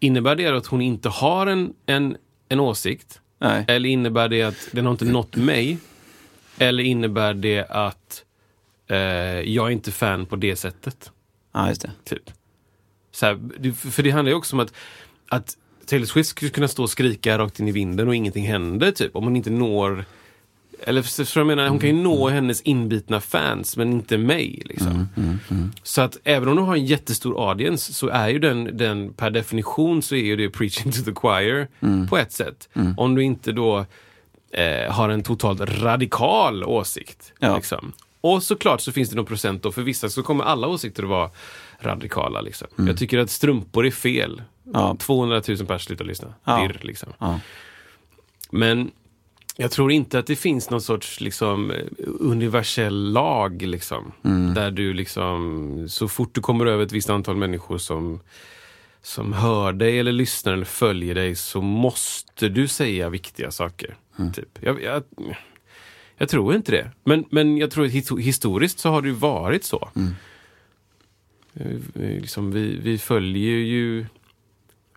[0.00, 2.16] Innebär det att hon inte har en, en,
[2.48, 3.64] en åsikt Nej.
[3.68, 5.78] Eller innebär det att den har inte nått mig?
[6.58, 8.24] Eller innebär det att
[8.86, 8.96] eh,
[9.40, 11.10] jag är inte fan på det sättet?
[11.52, 11.90] Ja, just det.
[12.04, 12.30] Typ.
[13.10, 14.74] Så här, för det handlar ju också om att,
[15.28, 18.92] att Taylor Swift skulle kunna stå och skrika rakt in i vinden och ingenting händer.
[18.92, 20.04] Typ, om hon inte når...
[20.82, 24.62] Eller för, för jag menar, hon kan ju nå hennes inbitna fans men inte mig.
[24.64, 25.08] Liksom.
[25.82, 29.30] Så att även om du har en jättestor audience så är ju den, den per
[29.30, 31.68] definition så är ju det preaching to the choir
[32.08, 32.68] på ett sätt.
[32.96, 33.86] Om du inte då
[34.50, 37.32] eh, har en totalt radikal åsikt.
[37.38, 37.56] Ja.
[37.56, 37.92] Liksom.
[38.20, 41.08] Och såklart så finns det någon procent då, för vissa så kommer alla åsikter att
[41.08, 41.30] vara
[41.80, 42.40] radikala.
[42.40, 42.68] Liksom.
[42.76, 44.42] Jag tycker att strumpor är fel.
[44.72, 44.96] Ja.
[44.98, 46.34] 200 000 pers slutar lyssna.
[46.44, 46.60] Ja.
[46.60, 47.12] Dirr, liksom.
[47.18, 47.40] Ja.
[48.50, 48.90] Men
[49.56, 51.76] jag tror inte att det finns någon sorts liksom, eh,
[52.20, 53.62] universell lag.
[53.62, 54.12] Liksom,
[54.54, 58.20] Där du liksom, så fort du kommer över ett visst antal människor som,
[59.02, 63.96] som hör dig eller lyssnar eller följer dig så måste du säga viktiga saker.
[64.34, 64.58] Typ.
[64.60, 65.02] Jag, jag,
[66.18, 66.90] jag tror inte det.
[67.04, 69.88] Men, men jag tror att his- historiskt så har det varit så.
[71.54, 74.06] Eh, vi- Liksom, vi, vi följer ju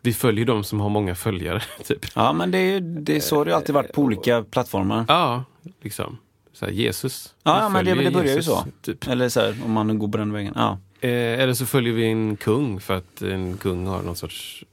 [0.01, 1.61] vi följer de som har många följare.
[1.83, 2.05] Typ.
[2.15, 5.05] Ja, men det är, det är så det alltid varit på olika plattformar.
[5.07, 5.43] Ja,
[5.81, 6.17] liksom.
[6.53, 7.35] Så här, Jesus.
[7.43, 8.65] Ja, ja, men det, det börjar ju Jesus, så.
[8.81, 9.07] Typ.
[9.07, 10.53] Eller så här, om man går på den vägen.
[10.55, 10.77] Ja.
[11.01, 14.63] Eh, eller så följer vi en kung för att en kung har någon sorts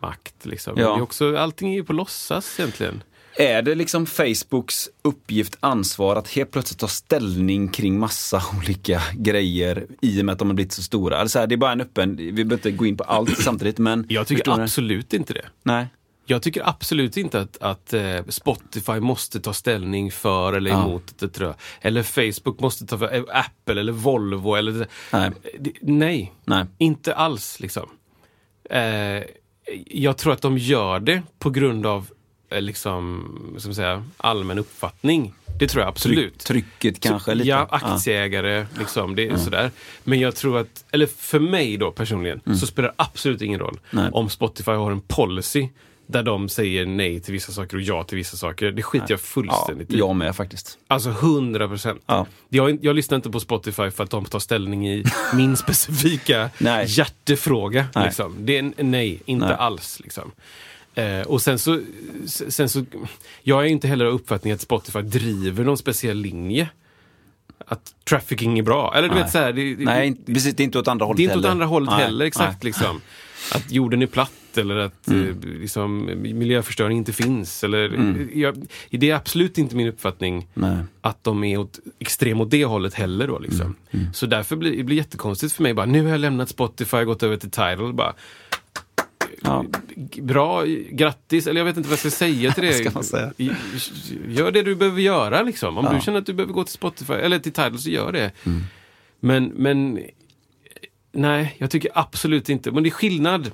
[0.00, 0.46] makt.
[0.46, 0.74] Liksom.
[0.76, 0.88] Ja.
[0.88, 3.02] Men det är också, allting är ju på låtsas egentligen.
[3.36, 9.86] Är det liksom Facebooks uppgift, ansvar att helt plötsligt ta ställning kring massa olika grejer
[10.00, 11.18] i och med att de har blivit så stora?
[11.18, 13.78] Alltså här, det är bara en öppen, vi behöver inte gå in på allt samtidigt
[13.78, 14.06] men...
[14.08, 15.44] Jag tycker absolut inte det.
[15.62, 15.86] Nej.
[16.26, 20.84] Jag tycker absolut inte att, att eh, Spotify måste ta ställning för eller Ja.
[20.84, 21.56] emot det tror jag.
[21.80, 24.86] Eller Facebook måste ta för, eh, Apple eller Volvo eller...
[25.12, 25.30] Nej.
[25.60, 26.64] Det, nej, Nej.
[26.78, 27.88] inte alls liksom.
[28.70, 29.22] Eh,
[29.86, 32.10] jag tror att de gör det på grund av
[32.60, 35.34] liksom, vad ska man säga, allmän uppfattning.
[35.58, 36.38] Det tror jag absolut.
[36.38, 37.48] Trycket kanske Så, lite.
[37.48, 39.70] Ja, aktieägare, liksom, det är sådär.
[40.04, 43.78] Men jag tror att, eller för mig då personligen, så spelar det absolut ingen roll
[43.92, 44.04] Mm.
[44.04, 44.10] Nej.
[44.12, 45.68] om Spotify har en policy
[46.06, 48.70] där de säger nej till vissa saker och ja till vissa saker.
[48.72, 49.98] Det skiter jag Ja, fullständigt i.
[49.98, 50.78] jag med faktiskt.
[50.88, 52.02] Alltså 100 procent.
[52.06, 52.26] Ja.
[52.48, 56.86] Jag, jag lyssnar inte på Spotify för att de tar ställning i min specifika Nej.
[56.88, 57.86] hjärtefråga.
[57.94, 58.04] Nej.
[58.04, 58.34] Liksom.
[58.38, 59.56] Det är nej, inte Nej.
[59.58, 60.00] alls.
[60.00, 60.30] Liksom.
[60.94, 61.80] Eh, och sen så,
[62.26, 62.84] sen så,
[63.42, 66.68] jag är inte heller av uppfattningen att Spotify driver någon speciell linje.
[67.66, 68.92] Att trafficking är bra.
[68.96, 69.22] Eller du Nej.
[69.22, 71.22] vet så här, det, det, Nej, inte- precis, det är inte åt andra hållet det
[71.22, 71.50] är inte åt heller.
[71.52, 72.62] andra hållet Nej, heller, exakt.
[72.62, 72.68] nej.
[72.68, 73.00] Liksom.
[73.54, 75.28] Att jorden är platt eller att Mm.
[75.28, 77.64] eh, liksom, miljöförstöring inte finns.
[77.64, 80.74] Eller, jag, det är absolut inte min uppfattning Mm.
[80.74, 80.84] Nej.
[81.00, 83.28] att de är åt, extrem åt det hållet heller.
[83.28, 83.76] Då, liksom.
[83.90, 85.74] Mm, Så därför blir det blir jättekonstigt för mig.
[85.74, 87.92] Bara, nu har jag lämnat Spotify och gått över till Tidal.
[87.92, 88.14] Bara,
[89.42, 89.64] Ja.
[90.22, 92.62] bra, grattis, eller jag vet inte vad jag ska säga till
[92.94, 93.04] det.
[93.04, 93.32] Säga?
[94.28, 95.78] Gör det du behöver göra liksom.
[95.78, 95.92] Om Ja.
[95.92, 98.30] du känner att du behöver gå till Spotify eller till Tidal så gör det.
[98.44, 98.62] Mm.
[99.20, 100.00] Men, men
[101.12, 102.70] nej, jag tycker absolut inte.
[102.70, 103.50] Men det är skillnad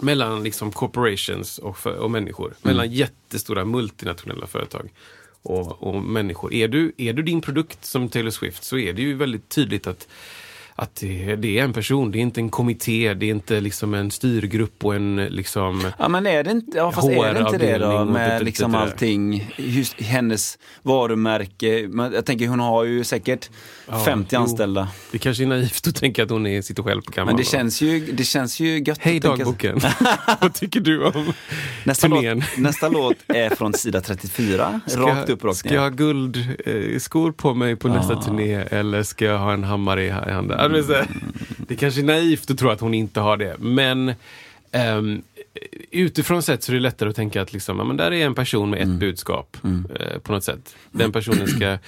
[0.00, 2.46] mellan liksom corporations och, för, och människor.
[2.46, 2.56] Mm.
[2.62, 4.88] Mellan jättestora multinationella företag
[5.42, 6.54] och, och människor.
[6.54, 9.86] Är du, är du din produkt som Taylor Swift så är det ju väldigt tydligt
[9.86, 10.08] att
[10.78, 13.94] att det, det är en person, det är inte en kommitté, det är inte liksom
[13.94, 15.90] en styrgrupp och en liksom...
[15.98, 18.72] Ja men är det inte, ja, fast är det inte det då med det- liksom
[18.72, 21.88] det allting, just hennes varumärke.
[22.14, 23.50] Jag tänker hon har ju säkert
[23.90, 24.40] Ja, 50 jo.
[24.40, 24.88] anställda.
[25.12, 27.36] Det kanske är naivt att tänka att hon är, sitter själv på kammaren.
[27.36, 28.98] Men det känns ju, det känns ju gött.
[29.00, 29.80] Hej dagboken!
[30.40, 31.32] Vad tycker du om
[31.84, 32.42] Nästa låt, turnén?
[32.56, 37.54] nästa låt är från sida 34, Ska rakt upp, rakt Ska jag ha guldskor på
[37.54, 38.22] mig på nästa Ah.
[38.22, 40.58] turné eller ska jag ha en hammare i handen?
[40.72, 41.08] Det,
[41.58, 44.12] det kanske är naivt att tro att hon inte har det, men
[44.72, 45.22] ehm,
[45.90, 48.34] utifrån sett så är det lättare att tänka att liksom, ja, men där är en
[48.34, 48.98] person med ett Mm.
[48.98, 49.56] budskap
[50.00, 50.76] eh, på något sätt.
[50.90, 51.78] Den personen ska,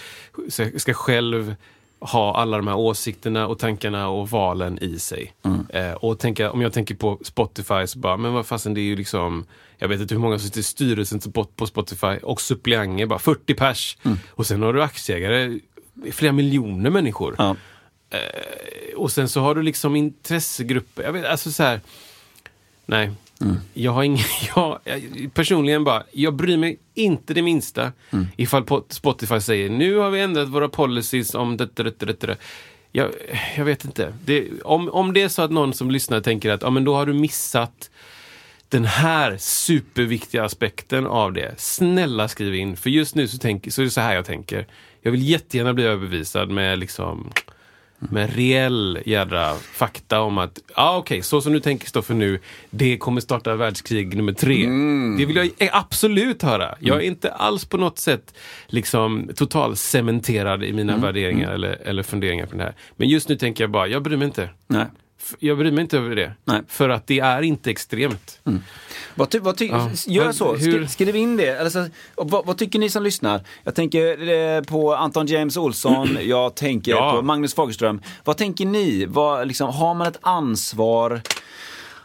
[0.77, 1.55] ska, själv
[2.01, 5.33] ha alla de här åsikterna och tankarna och valen i sig.
[5.43, 5.67] Mm.
[5.69, 8.85] Eh, och tänka, om jag tänker på Spotify så bara, men vad fasen det är
[8.85, 9.45] ju liksom
[9.79, 13.19] jag vet inte hur många som sitter i styrelsen på på Spotify och suppleanter, bara
[13.19, 13.99] 40 pers.
[14.03, 14.19] Mm.
[14.31, 15.59] Och sen har du aktieägare,
[16.13, 17.35] flera miljoner människor.
[17.39, 17.57] Ja.
[18.97, 21.03] Och sen så har du liksom intressegrupper.
[21.03, 21.81] Jag vet, alltså så här,
[22.87, 23.11] nej.
[23.41, 23.57] Mm.
[23.75, 24.25] Jag har ingen,
[24.57, 25.01] jag, jag,
[25.35, 28.27] personligen bara, jag bryr mig inte det minsta Mm.
[28.37, 32.37] ifall Spotify säger nu har vi ändrat våra policies om det, det, det, det, det.
[32.93, 33.11] Jag,
[33.57, 34.15] jag vet inte.
[34.25, 36.95] Det, om, om det är så att någon som lyssnar tänker att ja, men då
[36.95, 37.91] har du missat
[38.69, 41.55] den här superviktiga aspekten av det.
[41.57, 44.67] Snälla skriv in, för just nu så, tänk, så är det så här jag tänker.
[45.03, 47.33] Jag vill jättegärna bli överbevisad med liksom
[48.01, 52.39] med reell jädra fakta om att, ja ah, okej, så som du tänker Stoffer nu,
[52.71, 54.67] det kommer starta världskrig nummer tre.
[55.19, 56.75] Det vill jag absolut höra.
[56.81, 58.35] Jag är inte alls på något sätt
[58.67, 62.75] liksom total cementerad i mina värderingar eller, eller funderingar på det här.
[62.97, 64.51] Men just nu tänker jag bara, jag bryr mig inte.
[64.67, 64.87] Nej.
[65.39, 66.33] Jag bryr mig inte över det.
[66.45, 66.61] Nej.
[66.69, 68.41] För att det är inte extremt.
[69.15, 69.91] Vad ty, vad ty, Ja.
[70.07, 71.47] Gör så, hur- Skri, skriv in det.
[71.49, 73.41] Eller så, och vad, vad tycker ni som lyssnar?
[73.65, 77.13] Jag tänker eh, på Anton James Olsson, jag tänker Ja.
[77.13, 78.01] på Magnus Fagerström.
[78.25, 79.07] Vad tänker ni?
[79.09, 81.21] Vad, liksom, har man ett ansvar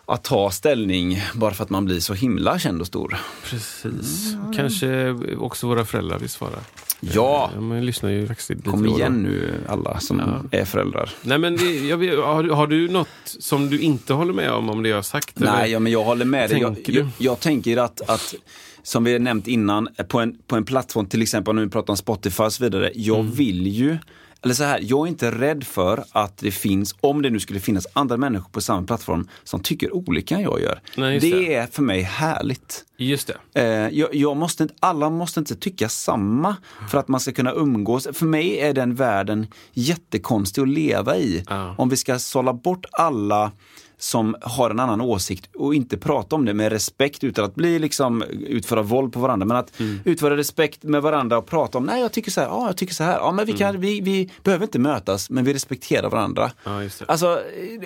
[0.05, 3.17] att ta ställning bara för att man blir så himla känd och stor?
[3.43, 4.33] Precis.
[4.55, 6.59] Kanske också våra föräldrar vill svara.
[6.99, 10.21] Ja, Ja, man lyssnar ju faktiskt lite kom igen nu alla som
[10.51, 11.09] är föräldrar.
[11.21, 14.69] Nej, men det, jag, har, du- har du något som du inte håller med om,
[14.69, 15.37] om det jag har sagt?
[15.37, 15.51] eller?
[15.51, 16.59] Nej, ja, men jag håller med dig.
[16.61, 18.35] Jag, jag, jag tänker att, att,
[18.83, 21.93] som vi har nämnt innan, på en, på en plattform, till exempel om vi pratar
[21.93, 22.91] om Spotify och så vidare.
[22.95, 23.31] Jag Mm.
[23.31, 23.97] vill ju,
[24.45, 27.59] eller så här, jag är inte rädd för att det finns, om det nu skulle
[27.59, 30.81] finnas andra människor på samma plattform som tycker olika än jag gör.
[30.97, 31.53] Nej, det, det.
[31.55, 32.85] är för mig härligt.
[32.97, 33.61] Just det.
[33.61, 36.55] Eh, jag, jag måste inte, alla måste inte tycka samma
[36.89, 38.07] för att man ska kunna umgås.
[38.13, 41.43] För mig är den världen jättekonstig att leva i.
[41.49, 41.75] Ja.
[41.77, 43.51] Om vi ska sålla bort alla
[43.97, 47.79] som har en annan åsikt och inte prata om det med respekt utan att bli
[47.79, 49.45] liksom utföra våld på varandra.
[49.45, 49.99] Men att Mm.
[50.05, 52.93] utföra respekt med varandra och prata om, nej jag tycker så här, ja jag tycker
[52.93, 53.17] så här.
[53.17, 56.51] Ja men vi, kan, vi, vi behöver inte mötas men vi respekterar varandra.
[56.65, 56.83] Mm.
[56.99, 57.05] Ja.
[57.07, 57.39] Alltså,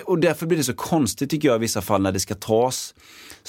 [0.04, 2.94] och därför blir det så konstigt tycker jag i vissa fall när det ska tas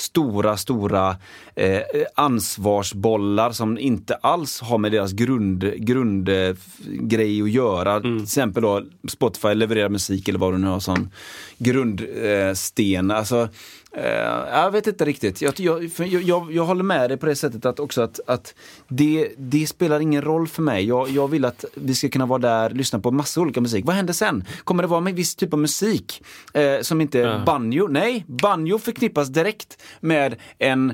[0.01, 1.15] stora, stora
[1.55, 1.81] eh,
[2.15, 7.91] ansvarsbollar som inte alls har med deras grund, grundgrej att göra.
[7.91, 8.17] Mm.
[8.17, 11.09] Till exempel då Spotify levererar musik eller vad du nu har som
[11.57, 13.11] grundsten.
[13.11, 13.49] Alltså,
[13.97, 14.03] eh,
[14.51, 15.41] jag vet inte riktigt.
[15.41, 15.83] Jag, jag,
[16.23, 18.55] jag, jag, håller med dig på det sättet att också att, att
[18.87, 20.85] det, det spelar ingen roll för mig.
[20.87, 23.85] Jag, jag vill att vi ska kunna vara där, lyssna på massa olika musik.
[23.85, 24.43] Vad händer sen?
[24.63, 26.23] Kommer det vara en viss typ av musik
[26.53, 27.87] eh, som inte är banjo?
[27.87, 30.93] Nej, banjo förknippas direkt med en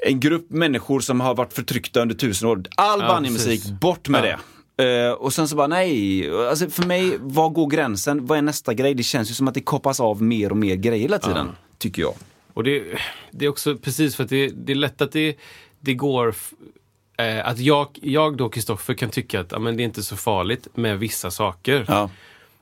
[0.00, 2.62] en grupp människor som har varit förtryckta under tusen år.
[2.76, 4.38] All Ja, banjomusik, bort med Ja.
[4.76, 5.06] det.
[5.06, 8.26] Eh, och sen så bara nej, alltså för mig, var går gränsen?
[8.26, 8.94] Vad är nästa grej?
[8.94, 11.48] Det känns ju som att det koppas av mer och mer grejer hela tiden.
[11.78, 12.14] Tycker jag.
[12.54, 12.84] Och det,
[13.30, 15.36] det är också precis för att det, det är lätt att det,
[15.80, 16.34] det går
[17.18, 20.16] eh, att jag, jag då, Kristoffer, kan tycka att ja, men det är inte så
[20.16, 21.84] farligt med vissa saker.
[21.88, 22.10] Ja.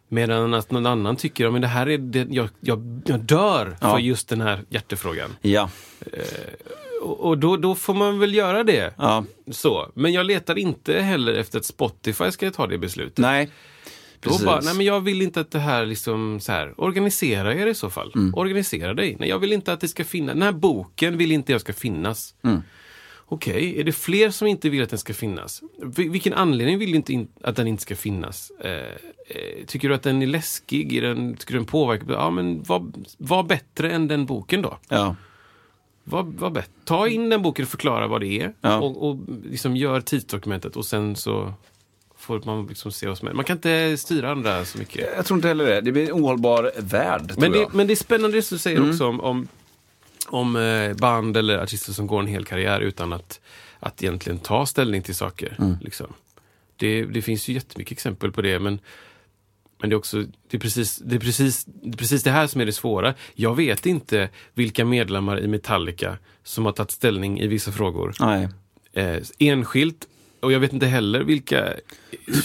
[0.08, 3.90] Medan att någon annan tycker att det här är det, jag, jag, jag dör Ja.
[3.92, 5.36] för just den här hjärtefrågan.
[5.42, 5.70] Ja.
[7.02, 8.94] Och, och då, då får man väl göra det.
[8.98, 9.24] ja.
[9.50, 9.90] Så.
[9.94, 13.18] Men jag letar inte heller efter att Spotify ska ta det beslutet.
[13.18, 13.50] Nej.
[14.26, 14.46] Då Precis.
[14.46, 17.74] bara, nej men jag vill inte att det här liksom så här, organisera er i
[17.74, 18.12] så fall.
[18.14, 18.34] Mm.
[18.34, 19.16] Organisera dig.
[19.20, 21.72] Nej, jag vill inte att det ska finnas, den här boken vill inte jag ska
[21.72, 22.34] finnas.
[22.42, 22.62] Mm.
[23.28, 25.62] Okej, är det fler som inte vill att den ska finnas?
[25.82, 28.52] Vil- vilken anledning vill du inte in, att den inte ska finnas?
[28.60, 28.70] Eh,
[29.28, 30.92] eh, tycker du att den är läskig?
[30.96, 32.06] Är den, tycker du den påverkar?
[32.12, 32.86] Ja, men var,
[33.18, 34.78] var bättre än den boken då.
[34.88, 35.16] Ja.
[36.04, 36.72] Var, var bättre.
[36.84, 38.52] Ta in den boken och förklara vad det är.
[38.60, 38.80] Ja.
[38.80, 39.18] Och, och
[39.50, 41.52] liksom gör tidsdokumentet och sen så
[42.26, 43.36] får man liksom se vad som händer.
[43.36, 45.08] Man kan inte styra andra så mycket.
[45.16, 45.80] Jag tror inte heller det.
[45.80, 47.32] Det blir en ohållbar värld.
[47.36, 47.74] Men det, jag.
[47.74, 49.48] men det är spännande det du säger också om, om,
[50.26, 53.40] om eh, band eller artister som går en hel karriär utan att,
[53.80, 55.76] att egentligen ta ställning till saker.
[55.80, 56.06] Liksom.
[56.76, 58.78] Det, det finns ju jättemycket exempel på det, men,
[59.80, 62.46] men det är också det är precis, det är precis, det är precis det här
[62.46, 63.14] som är det svåra.
[63.34, 68.48] Jag vet inte vilka medlemmar i Metallica som har tagit ställning i vissa frågor Nej.
[68.92, 70.06] eh, enskilt.
[70.46, 71.74] Och jag vet inte heller vilka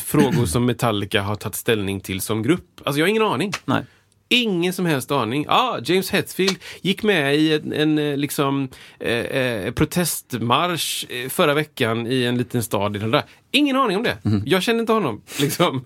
[0.04, 2.82] frågor som Metallica har tagit ställning till som grupp.
[2.84, 3.52] Alltså jag har ingen aning.
[3.66, 3.84] Nej.
[4.30, 5.46] Ingen som helst aning.
[5.50, 11.54] Ah, James Hetfield gick med i en, en eh, liksom, eh, eh, protestmarsch eh, förra
[11.54, 12.96] veckan i en liten stad.
[12.96, 13.24] I den där.
[13.52, 14.18] Ingen aning om det.
[14.46, 15.22] Jag känner inte honom.
[15.40, 15.86] Liksom.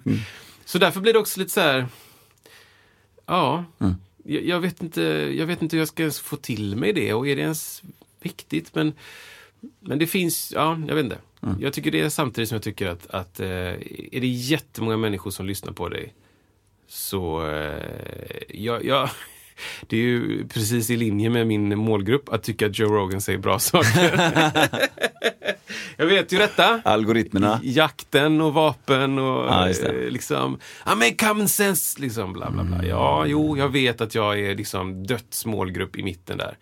[0.65, 1.85] Så därför blir det också lite så här...
[3.25, 3.65] Ja,
[4.23, 5.01] jag, jag, vet inte,
[5.37, 7.83] jag vet inte hur jag ska ens få till mig det och är det ens
[8.21, 8.75] viktigt?
[8.75, 8.93] Men,
[9.79, 11.17] men det finns, ja, jag vet inte.
[11.59, 15.31] Jag tycker det är samtidigt som jag tycker att, att eh, är det jättemånga människor
[15.31, 16.13] som lyssnar på dig
[16.87, 17.83] så eh,
[18.49, 19.09] jag, jag,
[19.87, 23.39] det är ju precis i linje med min målgrupp att tycka att Joe Rogan säger
[23.39, 24.21] bra saker.
[25.97, 26.81] jag vet ju detta.
[26.85, 27.59] Algoritmerna.
[27.63, 30.59] Jakten och vapen och Ja, eh, liksom,
[30.93, 32.85] I make common sense, liksom bla bla bla.
[32.85, 36.57] Ja, jo, jag vet att jag är liksom dödsmålgrupp i mitten där.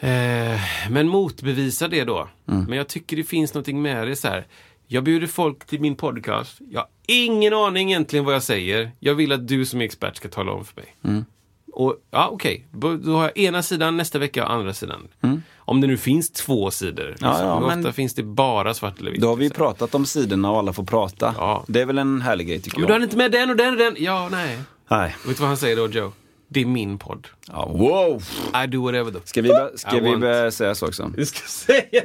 [0.00, 2.28] Eh, men motbevisa det då.
[2.44, 4.46] Men jag tycker det finns någonting med det så här.
[4.86, 6.58] Jag bjuder folk till min podcast.
[6.70, 8.90] Jag har ingen aning egentligen vad jag säger.
[9.00, 11.24] Jag vill att du som är expert ska tala om för mig.
[11.72, 12.66] Och, ja, okej.
[12.72, 15.08] Då då har jag ena sidan nästa vecka och andra sidan.
[15.56, 17.08] Om det nu finns två sidor.
[17.08, 17.28] Liksom.
[17.28, 17.46] Mm.
[17.46, 19.20] ja, Hur men- Ofta finns det bara svart eller vitt.
[19.20, 19.56] Då har vi liksom.
[19.64, 21.34] pratat om sidorna och alla får prata.
[21.38, 21.64] Ja.
[21.68, 22.92] Det är väl en härlig grej tycker du jag.
[22.92, 23.96] hade inte med den och den och den.
[23.98, 24.58] Ja, nej.
[24.88, 25.16] Nej.
[25.26, 26.12] Vet du vad han säger då, Joe?
[26.48, 27.26] Det är min podd.
[27.48, 28.22] Ja, wow!
[28.64, 29.24] I do whatever though.
[29.24, 31.12] Ska vi, ska I vi want- börja säga så också?
[31.16, 32.02] Du ska säga.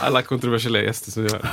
[0.00, 1.48] Alla kontroversiella gäster som gör.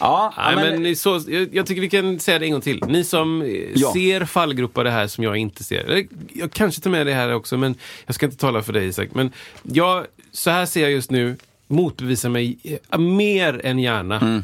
[0.00, 2.84] Ja, Nej, men, men så, jag, jag tycker vi kan säga det en gång till.
[2.88, 3.92] Ni som eh, Ja.
[3.92, 6.06] ser fallgropar det här som jag inte ser.
[6.32, 7.74] Jag kanske tar med det här också, men
[8.06, 9.08] jag ska inte tala för dig Isak.
[9.14, 9.32] Men
[9.62, 11.36] jag, så här ser jag just nu,
[11.66, 12.58] motbevisa mig
[12.90, 14.20] eh, mer än gärna.
[14.20, 14.42] Mm.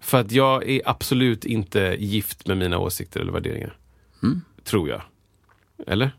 [0.00, 3.76] För att jag är absolut inte gift med mina åsikter eller värderingar.
[4.22, 4.40] Mm.
[4.64, 5.02] Tror jag.
[5.86, 6.10] Eller?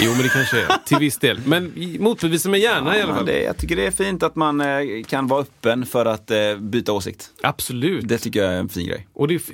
[0.00, 0.68] Jo, men det kanske är.
[0.84, 1.40] Till viss del.
[1.46, 3.26] Men motbevisa mig gärna i alla ja, fall.
[3.26, 6.56] det, jag tycker det är fint att man eh, kan vara öppen för att eh,
[6.58, 7.30] byta åsikt.
[7.42, 8.08] Absolut.
[8.08, 9.06] Det tycker jag är en fin grej.
[9.12, 9.50] Och det, f-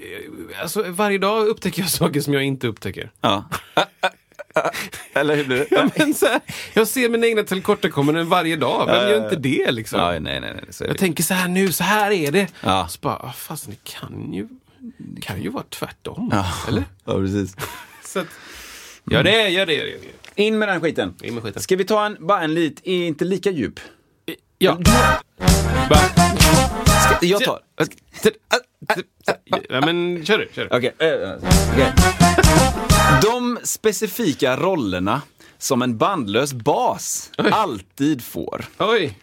[0.62, 3.11] alltså, varje dag upptäcker jag saker som jag inte upptäcker.
[3.20, 3.44] Ja.
[5.12, 5.66] Eller hur blir det?
[5.70, 6.40] Ja, men så här,
[6.74, 8.86] jag ser mina egna tillkortakommanden varje dag.
[8.86, 10.00] Vem gör inte det liksom?
[10.00, 10.64] Ja, nej, nej, nej.
[10.70, 10.98] Så Jag det.
[10.98, 12.48] tänker så här nu, så här är det.
[12.62, 12.88] Ja.
[12.88, 14.48] Så bara, ah, fast det kan ju,
[14.98, 16.28] det kan ju vara tvärtom.
[16.32, 16.46] Ja.
[16.68, 16.84] Eller?
[17.04, 17.56] Ja, precis.
[18.04, 18.26] Så att,
[19.11, 19.74] ja, det gör det.
[19.74, 20.42] Gör det.
[20.42, 21.14] In med den skiten.
[21.22, 21.62] In med skiten.
[21.62, 23.80] Ska vi ta en, bara en lit, inte lika djup?
[24.58, 24.78] Ja.
[25.90, 25.96] Va?
[26.86, 27.61] Ska, jag tar.
[29.68, 30.48] Ja, men kör du.
[30.54, 30.76] Kör du.
[30.76, 30.94] Okej.
[30.98, 31.32] eh,
[31.72, 31.92] okej.
[33.22, 35.22] De specifika rollerna
[35.58, 38.64] som en bandlös bas alltid får.
[38.78, 39.18] Oj,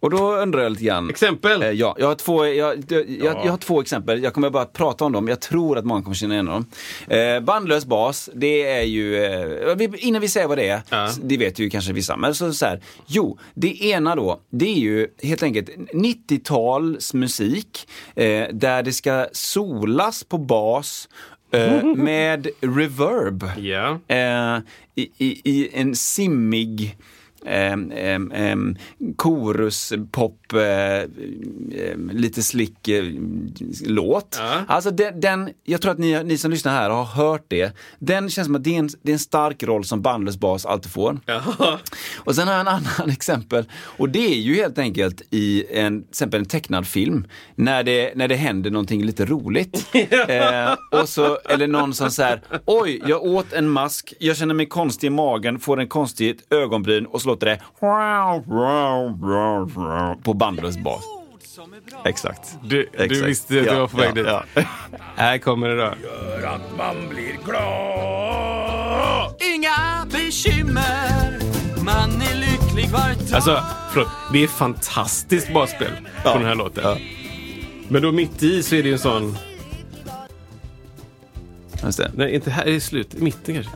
[0.00, 1.10] Och då undrar jag lite grann.
[1.10, 1.62] exempel.
[1.62, 4.22] Eh, Ja, jag har, två, jag, jag, jag, jag har två exempel.
[4.22, 5.28] Jag kommer bara prata om dem.
[5.28, 6.66] Jag tror att många kommer känna igen dem.
[7.08, 11.06] Eh, bandlös bas, det är ju, eh, innan vi säger vad det är, Ja.
[11.08, 14.68] s- det vet ju kanske vissa, men så, så här, jo, det ena då, det
[14.68, 21.08] är ju helt enkelt 90-tals musik eh, där det ska solas på bas
[21.52, 23.98] eh, med reverb Ja.
[24.08, 24.58] eh,
[24.94, 26.96] i, i, i en simmig
[27.46, 28.76] ehm, ehm, ehm,
[30.10, 33.04] pop, eh, ehm, lite slick eh,
[33.86, 34.36] låt.
[34.40, 34.64] Ja.
[34.68, 37.76] Alltså den, den, jag tror att ni, ni som lyssnar här har hört det.
[37.98, 40.66] Den känns som att det är en, det är en stark roll som bandlös bas
[40.66, 41.20] alltid får.
[41.26, 41.78] Jaha.
[42.16, 43.64] Och sen har jag en annan exempel.
[43.72, 47.24] Och det är ju helt enkelt i en, till exempel en tecknad film.
[47.54, 49.86] När det, när det händer någonting lite roligt.
[50.28, 54.66] eh, och så, eller någon som säger oj, jag åt en mask, jag känner mig
[54.66, 57.60] konstig i magen, får en konstig ögonbryn och så låter det
[60.22, 61.04] på bandlös bas.
[62.04, 62.58] Exakt.
[62.62, 63.28] Du, du Exakt.
[63.28, 64.26] visste att Ja, du var på väg ja, dit.
[64.54, 64.62] ja.
[65.16, 65.94] Här kommer det då.
[66.78, 71.38] Man blir glad Inga bekymmer
[71.84, 73.62] Man är lycklig var dag Alltså,
[73.92, 74.08] förlåt.
[74.32, 75.90] Det är fantastiskt basspel
[76.22, 76.84] på den här låten.
[76.84, 76.96] ja.
[77.88, 79.36] Men då mitt i så är det ju en sån...
[81.84, 82.10] Just det.
[82.14, 82.68] Nej, inte här.
[82.68, 83.14] I slut.
[83.14, 83.72] I mitten kanske.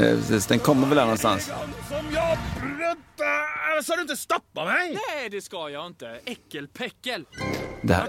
[0.00, 0.46] Eh, precis.
[0.46, 1.44] Den kommer väl där någonstans.
[1.88, 7.24] Som jag bruttar Så du inte stoppa mig Nej det ska jag inte Äckelpäckel
[7.82, 8.08] Det här.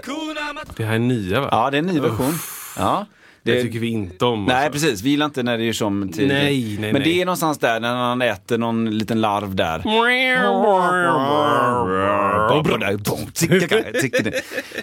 [0.76, 1.48] Det här är nya va?
[1.50, 2.32] Ja, det är en ny version.
[2.76, 3.06] Ja.
[3.44, 4.44] Det Det, tycker vi inte om.
[4.44, 4.72] Nej, alltså.
[4.72, 5.02] precis.
[5.02, 6.42] Vi gillar inte när det är som tidigare.
[6.42, 9.82] Nej, nej, Men det är någonstans där när han äter någon liten larv där.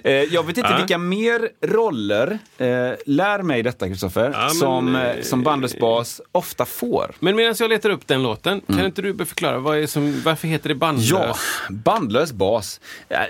[0.03, 2.67] Eh, Jag vet inte vilka mer roller, eh,
[3.05, 7.11] lär mig detta Kristoffer, Ja, som, eh, som bandlös bas ofta får.
[7.19, 10.69] Men medan jag letar upp den låten, kan inte du förklara vad som, varför heter
[10.69, 11.09] det bandlös?
[11.11, 11.35] Ja,
[11.69, 12.81] bandlös bas.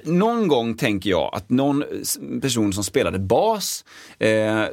[0.04, 1.84] Någon gång tänker jag att någon
[2.42, 3.86] person som spelade bas
[4.20, 4.64] eh,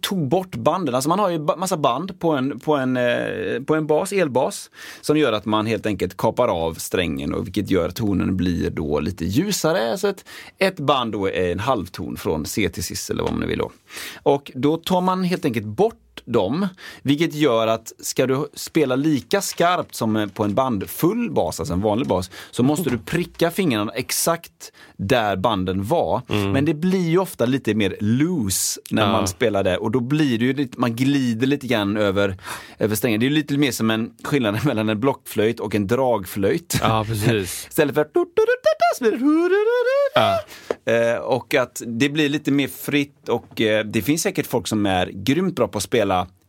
[0.00, 0.94] tog bort banden.
[0.94, 4.70] Alltså man har ju massa band på en, på, en, eh, på en bas, elbas,
[5.00, 8.70] som gör att man helt enkelt kapar av strängen och vilket gör att tonen blir
[8.70, 9.98] då lite ljusare.
[9.98, 10.24] Så ett,
[10.58, 13.58] ett band då är en halvton från C till cis eller vad man nu vill
[13.58, 13.72] då.
[14.22, 16.68] Och då tar man helt enkelt bort dem,
[17.02, 21.80] vilket gör att ska du spela lika skarpt som på en bandfull bas, alltså en
[21.80, 26.22] vanlig bas, så måste du pricka fingrarna exakt där banden var.
[26.52, 29.12] Men det blir ju ofta lite mer loose när Ja.
[29.12, 32.36] man spelar det och då blir det ju lite, man glider lite grann över,
[32.78, 33.20] över strängen.
[33.20, 36.78] Det är lite mer som en skillnad mellan en blockflöjt och en dragflöjt.
[36.82, 37.66] Ja, precis.
[37.70, 38.06] Istället för
[40.14, 40.38] Ja.
[40.92, 44.86] Eh, och att det blir lite mer fritt och eh, det finns säkert folk som
[44.86, 46.03] är grymt bra på att spela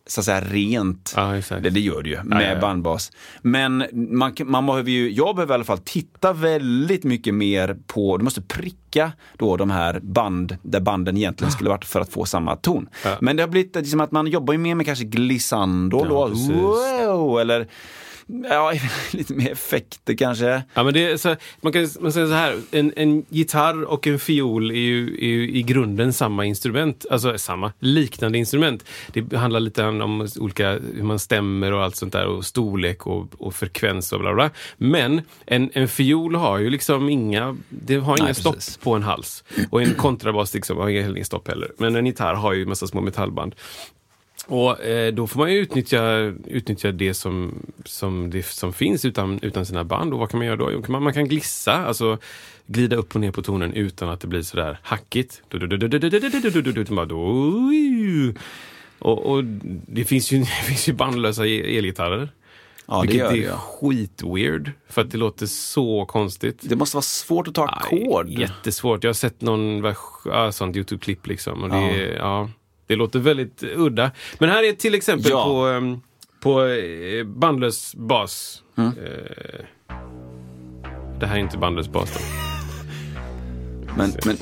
[0.08, 1.14] så att säga rent.
[1.16, 1.64] Ja, exakt.
[1.64, 2.60] Det, det gör det ju med ja, ja.
[2.60, 3.12] bandbas.
[3.42, 8.18] Men man, man behöver ju, jag behöver i alla fall titta väldigt mycket mer på,
[8.18, 12.26] du måste pricka då de här band, där banden egentligen skulle varit för att få
[12.26, 12.90] samma ton.
[13.20, 16.28] Men det har blivit liksom att man jobbar ju mer med kanske glissando Ja, då,
[16.28, 17.68] wow, eller
[18.28, 18.74] ja,
[19.12, 20.64] lite mer effekter kanske.
[20.74, 24.20] Ja, men det så, man kan man säger så här, en, en gitarr och en
[24.20, 28.86] fiol är ju, är ju i grunden samma instrument, alltså samma, liknande instrument.
[29.14, 33.28] Det handlar lite om olika, hur man stämmer och allt sånt där och storlek och,
[33.38, 34.50] och frekvens och bla bla.
[34.78, 38.78] Men en, en fiol har ju liksom inga, det har inga Nej, stopp precis.
[38.78, 39.44] på en hals.
[39.70, 41.72] Och en kontrabas liksom har inga stopp heller.
[41.78, 43.56] Men en gitarr har ju massa små metallband.
[44.48, 46.04] Och eh, då får man ju utnyttja,
[46.48, 50.14] utnyttja det som, som, det som finns utan, utan sina band.
[50.14, 50.72] Och vad kan man göra då?
[50.72, 52.18] Jo, Man, man kan glissa, alltså
[52.68, 55.42] glida upp och ner på tonen utan att det blir sådär hackigt.
[59.00, 59.44] Och, och
[59.88, 62.30] det finns ju, det finns ju bandlösa e- elgitarrer.
[62.88, 63.44] Ja, det vilket gör det.
[63.44, 63.58] är ja.
[63.58, 64.72] skitweird.
[64.90, 66.60] För att det låter så konstigt.
[66.62, 68.30] Det måste vara svårt att ta ackord.
[68.30, 69.04] Jättesvårt.
[69.04, 71.64] Jag har sett någon vers, ja, sånt YouTube-klipp liksom.
[71.64, 72.50] Och det, är- ja.
[72.88, 74.12] Det låter väldigt udda.
[74.40, 75.44] Men här är till exempel Ja.
[75.44, 76.00] på, ehm,
[76.40, 78.62] på eh, bandlös bas.
[78.78, 78.90] Mm.
[78.90, 79.66] Eh,
[81.20, 82.20] det här är inte bandlös bas då.
[83.98, 84.38] Men, men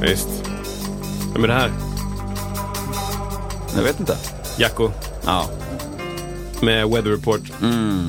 [0.00, 0.28] Visst.
[1.34, 1.70] Vem är det här?
[3.76, 4.16] jag vet inte.
[4.58, 4.90] Jacko
[5.26, 5.50] Ja.
[6.62, 7.40] med Weather Report.
[7.62, 8.06] Mm.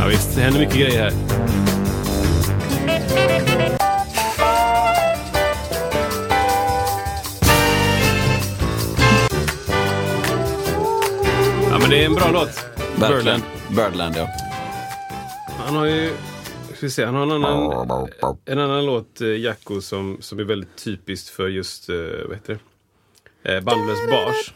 [0.00, 1.12] Ja, visst, det händer mycket grejer här.
[11.70, 12.66] Ja, men det är en bra låt.
[13.00, 13.42] Birdland.
[13.76, 14.28] Birdland, ja.
[15.58, 16.12] Han har ju...
[16.66, 18.08] Ska vi se, han har en annan,
[18.44, 21.96] en annan låt, eh, Jacko, som, som är väldigt typiskt för just, eh,
[22.28, 22.58] vad heter
[23.42, 23.54] det?
[23.54, 24.52] Eh, bandlös bas.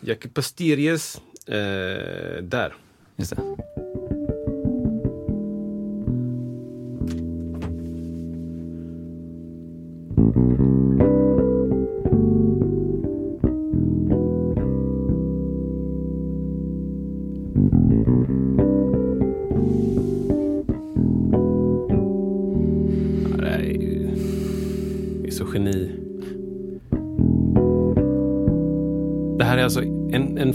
[0.00, 1.20] Jacko Pastirjes.
[1.46, 2.74] Eh, där.
[3.16, 3.67] Just det.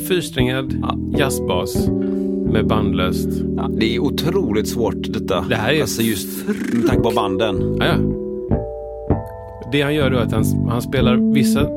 [0.07, 0.73] Fyrsträngad
[1.17, 1.87] jazzbas
[2.51, 3.29] med bandlöst.
[3.57, 5.45] Ja, det är otroligt svårt detta.
[5.49, 7.77] Det här är- Alltså just med tanke på banden.
[7.79, 7.95] Ja, ja.
[9.71, 11.67] Det han gör då är att han, han spelar vissa,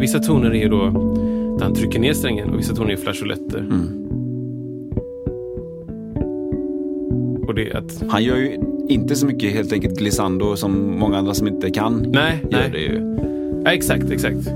[0.00, 0.84] vissa toner är då
[1.58, 3.58] där han trycker ner strängen och vissa toner är flageoletter.
[3.58, 3.88] Mm.
[7.46, 8.02] Och det att...
[8.08, 12.06] Han gör ju inte så mycket helt enkelt glissando som många andra som inte kan.
[12.12, 12.70] Nej, gör nej.
[12.72, 13.16] det ju.
[13.64, 14.48] Ja, exakt, exakt.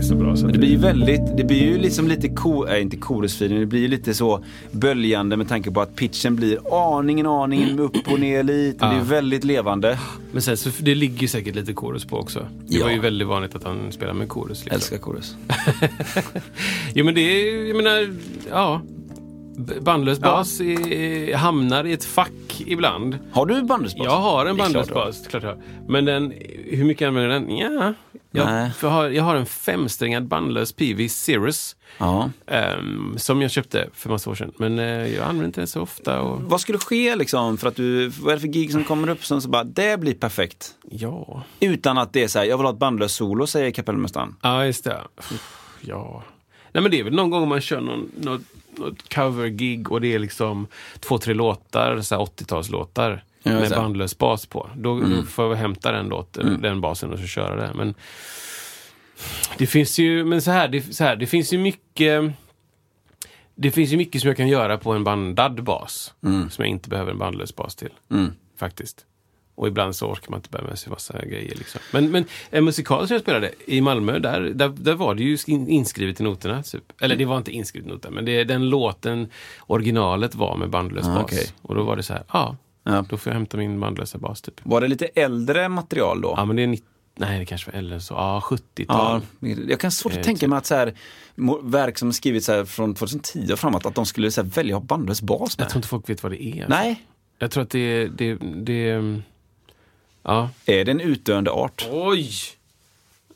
[0.00, 2.28] Det är så bra så att Det blir ju väldigt, det blir ju liksom lite,
[2.28, 6.36] ko, äh, inte chorusfilen, det blir ju lite så böljande med tanke på att pitchen
[6.36, 6.58] blir
[6.98, 8.78] aningen, aningen upp och ner lite.
[8.86, 9.02] Det är Ja.
[9.04, 9.98] väldigt levande.
[10.32, 12.46] Men sen så det ligger ju säkert lite chorus på också.
[12.66, 12.84] Det Ja.
[12.84, 14.58] var ju väldigt vanligt att han spelade med chorus.
[14.64, 14.74] Liksom.
[14.74, 15.34] Älskar chorus.
[16.94, 18.14] Jo men det är, jag menar,
[18.50, 18.80] ja.
[19.80, 20.26] Bandlös Ja.
[20.28, 23.18] bas är, hamnar i ett fack ibland.
[23.32, 24.04] Har du bandusbas?
[24.04, 25.58] Jag har en Det bandlös bas, klart jag har.
[25.88, 26.32] Men den,
[26.70, 27.56] hur mycket använder den?
[27.56, 27.94] Ja.
[28.30, 31.76] Jag, jag, har, jag har en femsträngad bandlös PV Cirrus.
[31.98, 32.30] Ja.
[32.46, 34.52] ehm, som jag köpte för massa år sedan.
[34.56, 36.20] Men eh, jag använder inte den så ofta.
[36.20, 39.08] Och, Vad skulle ske liksom för att du, vad är det för gig som kommer
[39.08, 40.74] upp som så bara, det blir perfekt.
[40.90, 44.36] ja, Utan att det är så här, jag vill ha ett bandlöst solo säger kapellmästaren.
[44.42, 44.98] ja just det.
[45.80, 46.22] Ja.
[46.72, 48.40] Nej men det är väl någon gång man kör någon, något,
[48.76, 50.66] något cover-gig och det är liksom
[51.00, 53.22] två, tre låtar, så här 80-talslåtar.
[53.42, 54.70] Ja, med bandlös bas på.
[54.76, 57.74] Då, då får jag hämta den låten, den basen och så köra det.
[57.74, 57.94] Men
[59.58, 62.32] det finns ju, men så här, det, så här, det finns ju mycket
[63.54, 66.14] det finns ju mycket som jag kan göra på en bandad bas.
[66.20, 67.90] Som jag inte behöver en bandlös bas till.
[68.10, 68.32] Mm.
[68.58, 69.06] Faktiskt.
[69.54, 71.54] Och ibland så orkar man inte bära med sig massa grejer.
[71.56, 71.80] Liksom.
[71.92, 75.38] Men, men en musikal som jag spelade i Malmö, där, där, där var det ju
[75.46, 76.62] in, inskrivet i noterna.
[76.62, 76.92] Typ.
[77.00, 79.28] Eller det var inte inskrivet i noterna, men det, den låten,
[79.66, 81.22] originalet var med bandlös Ah, bas.
[81.24, 81.46] okej.
[81.62, 83.04] Och då var det så här, ja, Ja.
[83.08, 84.60] då får jag hämta min bandlösa bas typ.
[84.62, 86.34] Var det lite äldre material då?
[86.36, 89.22] Ja, men det är 90, nej det kanske var äldre så, ja 70-tal.
[89.40, 90.48] Ja, jag kan svårt att Eh, tänka typ.
[90.50, 90.94] mig att så här,
[91.62, 94.76] verk som skrivits så här från 2010 och framåt, att de skulle så här, välja
[94.76, 95.64] att ha bandlös bas med.
[95.64, 96.68] Jag tror inte folk vet vad det är.
[96.68, 97.02] Nej,
[97.38, 99.20] Jag tror att det, det, det
[100.22, 100.50] ja.
[100.66, 101.88] är det en utdöende art?
[101.90, 102.30] Oj!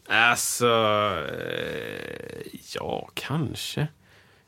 [0.08, 3.88] Alltså, eh, ja, kanske.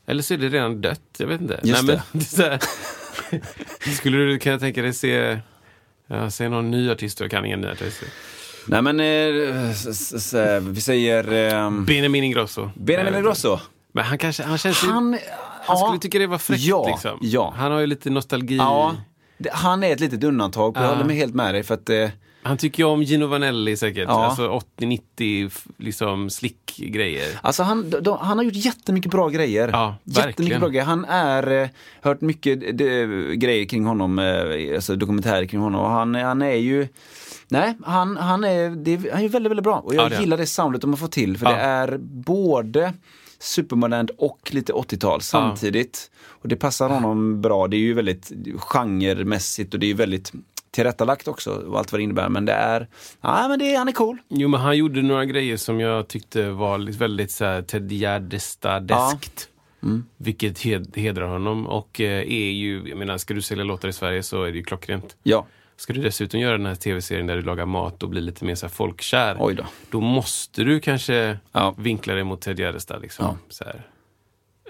[0.07, 1.61] Eller så är det redan dött, jag vet inte.
[1.65, 2.03] Just men, det.
[2.13, 2.61] det är så här,
[3.97, 5.39] skulle du kunna tänka dig se,
[6.07, 7.21] ja, se någon ny artist?
[7.21, 8.03] Jag kan ingen ny artist.
[8.67, 12.71] Nej men, eh, s- s- s- vi säger eh, Benjamin Ingrosso.
[12.77, 13.59] Benjamin Eh, Ingrosso.
[13.93, 15.19] Men han kanske, han känns ju, Han,
[15.67, 17.19] han skulle tycka det var fräckt Ja, liksom.
[17.23, 17.55] ja.
[17.57, 18.57] Han har ju lite nostalgi.
[18.57, 18.95] Ja.
[19.39, 21.63] det, han är ett litet undantag, jag håller mig helt med dig.
[21.63, 22.09] För att, eh,
[22.47, 24.05] Han tycker ju om Gino Vanelli säkert.
[24.09, 24.25] Ja.
[24.27, 27.39] Alltså 80-90 f- liksom slick-grejer.
[27.43, 29.69] Alltså han, de, han har gjort jättemycket bra grejer.
[29.73, 30.61] Ja, jättemycket verkligen.
[30.61, 30.85] bra grejer.
[30.85, 31.69] Han är, eh,
[32.03, 35.81] hört mycket de, grejer kring honom, eh, alltså dokumentärer kring honom.
[35.81, 36.89] Och han, han är ju,
[37.49, 39.79] nej, han, han, är, det, han är väldigt, väldigt bra.
[39.79, 41.39] Och jag Ja, det gillar det soundet de har fått till.
[41.39, 42.93] För det är både
[43.39, 46.11] supermodernt och lite 80-tal samtidigt.
[46.29, 47.69] Och det passar honom bra.
[47.69, 50.33] Det är ju väldigt genremässigt och det är ju väldigt
[50.77, 52.29] tillrättalagt också, och allt vad det innebär.
[52.29, 52.89] Men det är,
[53.21, 54.19] ja men det, är- han är cool.
[54.29, 59.49] Jo, men han gjorde några grejer som jag tyckte var väldigt så här Ted Gärdestad-deskt.
[59.83, 60.05] Mm.
[60.17, 63.93] Vilket hed, hedrar honom och eh, är ju, jag menar, ska du sälja låtar i
[63.93, 65.17] Sverige så är det ju klockrent.
[65.23, 65.47] Ja,
[65.79, 68.55] Ska du dessutom göra den här tv-serien där du lagar mat och blir lite mer
[68.55, 69.37] så folkkär.
[69.41, 69.65] Oj då.
[69.91, 71.75] Då måste du kanske Ja.
[71.79, 72.99] vinkla dig mot Ted Gärdestad.
[73.03, 73.25] Liksom.
[73.27, 73.37] Ja.
[73.49, 73.87] Så här.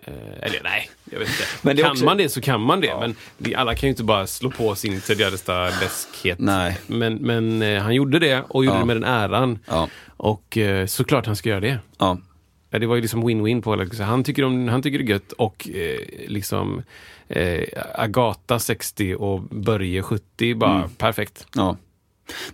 [0.07, 1.43] Eh, eller nej, jag vet inte.
[1.63, 2.95] Men kan också- man det så kan man det.
[3.01, 6.39] Men det, alla kan ju inte bara slå på sin Ted Gärdestad-läskhet.
[6.39, 6.79] Nej.
[6.87, 8.81] Men, men eh, han gjorde det och gjorde Ja.
[8.81, 9.59] det med den äran.
[9.67, 9.89] Ja.
[10.07, 11.79] Och eh, såklart han ska göra det.
[11.99, 12.19] ja.
[12.71, 15.09] Ja, det var ju liksom win-win på så Han tycker, om, han tycker det är
[15.09, 15.99] gött och eh,
[16.29, 16.83] liksom
[17.29, 17.63] eh,
[17.95, 20.91] Agata 60 och Börje 70, bara Mm.
[20.91, 21.47] perfekt.
[21.55, 21.77] Ja.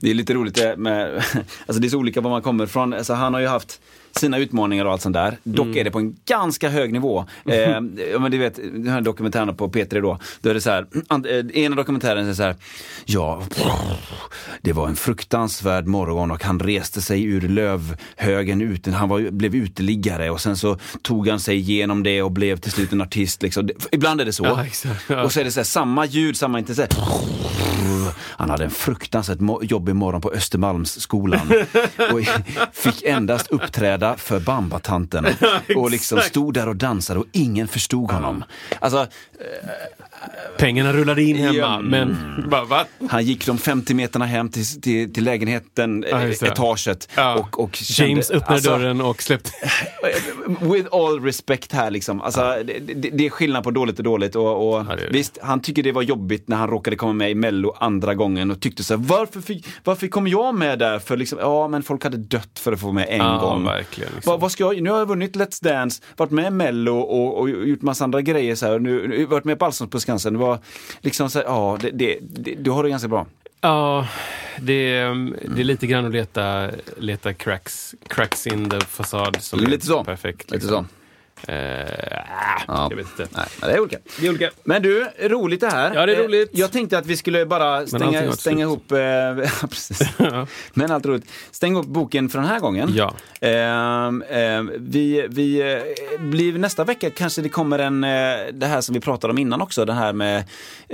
[0.01, 1.15] Det är lite roligt det med,
[1.67, 2.93] alltså det är så olika var man kommer ifrån.
[2.95, 3.81] Alltså han har ju haft
[4.17, 5.39] sina utmaningar och allt sånt där.
[5.43, 5.79] Dock Mm.
[5.79, 7.25] är det på en ganska hög nivå.
[7.53, 7.81] Eh,
[8.21, 10.87] men du vet, den här dokumentären på P3 då, då är det så här,
[11.55, 12.57] eh, ena dokumentären är så här,
[13.05, 13.43] ja,
[14.61, 19.55] det var en fruktansvärd morgon och han reste sig ur lövhögen ute, han var, blev
[19.55, 23.43] uteliggare och sen så tog han sig igenom det och blev till slut en artist.
[23.43, 23.69] Liksom.
[23.93, 24.45] Ibland är det så.
[24.45, 25.05] Ja, exakt.
[25.09, 25.23] Ja.
[25.23, 26.91] Och så är det så här, samma ljud, samma inte så här,
[28.21, 31.53] han hade en fruktansvärt jobbig morgon på Östermalmsskolan
[32.13, 32.21] och
[32.73, 35.27] fick endast uppträda för Bambatanten.
[35.77, 38.45] Och liksom stod där och dansade och ingen förstod honom.
[38.81, 39.07] Alltså,
[40.59, 41.81] Pengarna rullade in hemma, Ja.
[41.81, 42.17] men
[42.51, 42.85] bara, va?
[43.11, 46.43] han gick de 50 meterna hem till, till, till lägenheten, Ja, det.
[46.43, 47.09] etaget.
[47.17, 47.35] Ja.
[47.35, 49.51] Och, och kände- James öppnade alltså, dörren och släppte...
[50.61, 52.21] With all respect här liksom.
[52.21, 54.37] Alltså, det, det, det är skillnad på dåligt och dåligt.
[54.37, 55.09] Och, och Ja, det.
[55.11, 58.51] Visst, han tycker det var jobbigt när han råkade komma med i Mello andra gången
[58.51, 60.99] och tyckte så här, varför, fick, varför kom jag med där?
[60.99, 63.65] För liksom, ja men folk hade dött för att få med en Ja, gång.
[63.65, 64.31] verkligen, liksom.
[64.31, 67.39] Vad, vad ska jag, nu har jag vunnit Let's Dance, varit med i Mello och,
[67.41, 68.79] och gjort massa andra grejer så här.
[68.79, 70.33] Nu, varit med på Allsång på Skansen.
[70.33, 70.59] Det var
[71.01, 73.27] liksom så här, ja, det, det, det, du har det ganska bra.
[73.61, 74.09] Ja,
[74.61, 79.61] det, är- det är lite grann att leta, leta cracks, cracks in the fasad som
[79.61, 80.05] är Lite så.
[80.05, 80.51] perfekt.
[80.51, 80.85] Lite liksom.
[80.85, 80.91] så.
[81.49, 81.57] Eh,
[82.69, 82.87] Ja.
[82.91, 83.29] Jag vet inte.
[83.37, 83.97] Nej, men det är olika.
[84.21, 84.51] Det är olika.
[84.65, 85.95] Men du, roligt det här.
[85.95, 86.51] Ja, det är Eh, roligt.
[86.53, 88.99] Jag tänkte att vi skulle bara stänga, stänga ihop, eh,
[89.71, 90.01] precis.
[90.75, 91.25] men allt roligt.
[91.51, 92.93] Stänga upp boken för den här gången.
[92.95, 93.15] Ja.
[93.41, 98.11] Ehm, ehm, vi, vi eh, blir nästa vecka kanske det kommer en, eh,
[98.53, 100.45] det här som vi pratade om innan också, det här med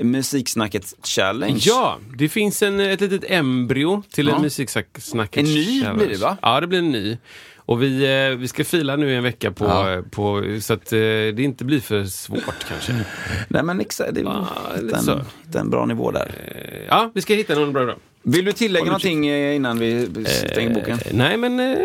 [0.02, 1.60] musiksnacket challenge.
[1.60, 4.36] Ja, det finns en, ett litet embryo till Ja.
[4.36, 5.98] en musiksnacket En ny challenge.
[6.06, 6.36] blir det, va?
[6.42, 7.18] Ja, det blir en ny.
[7.68, 10.02] Och vi, eh, vi ska fila nu i en vecka på, Ja.
[10.10, 13.04] på så att eh, det inte blir för svårt kanske.
[13.48, 15.12] Nej men exakt, det, hitta, så.
[15.12, 16.30] en, hitta en bra nivå där.
[16.54, 17.84] Eh, Ja, vi ska hitta någon bra.
[17.84, 17.94] bra.
[18.22, 20.98] Vill du tillägga Håll någonting eh, innan vi stänger boken?
[21.06, 21.76] Eh, nej, men eh,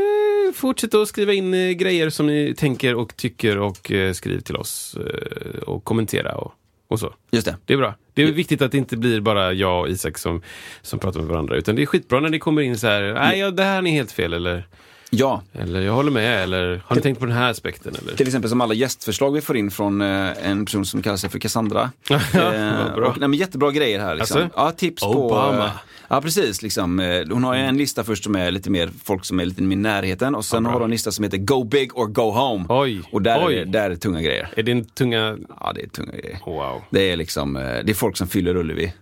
[0.54, 4.56] fortsätt att skriva in eh, grejer som ni tänker och tycker och eh, skriv till
[4.56, 6.52] oss eh, och kommentera och,
[6.88, 7.14] och så.
[7.32, 7.56] Just det.
[7.66, 7.96] Det är bra.
[8.14, 10.42] Det är viktigt att det inte blir bara jag och Isak som,
[10.82, 11.56] som pratar med varandra.
[11.56, 13.92] Utan det är skitbra när det kommer in så här, nej, ja, det här är
[13.92, 14.34] helt fel.
[14.34, 14.68] Eller,
[15.16, 16.44] Ja, eller jag håller med.
[16.44, 17.96] Eller har ni tänkt på den här aspekten?
[18.02, 18.16] Eller?
[18.16, 21.30] Till exempel som alla gästförslag vi får in från eh, en person som kallar sig
[21.30, 21.92] för Cassandra.
[22.10, 22.20] Ja,
[22.54, 23.08] Eh, bra.
[23.10, 24.16] och, nej, men jättebra grejer här.
[24.16, 24.42] Liksom.
[24.42, 24.60] Alltså?
[24.60, 25.58] Ja, tips Obama.
[25.58, 25.64] på...
[25.64, 25.70] eh,
[26.08, 26.62] Ja, precis.
[26.62, 27.00] Liksom.
[27.00, 29.76] Eh, Hon har en lista först som är lite mer folk som är lite mer
[29.76, 32.32] i närheten och sen Ja, har hon en lista som heter Go big or go
[32.32, 32.66] home.
[32.70, 33.56] Oj, Och där, oj.
[33.56, 34.50] Är, det- där är det tunga grejer.
[34.56, 35.38] Är din tunga...
[35.60, 36.40] Ja, det är tunga grejer.
[36.46, 36.82] Wow.
[36.90, 38.94] Det är liksom, eh, det är folk som fyller Ullevi.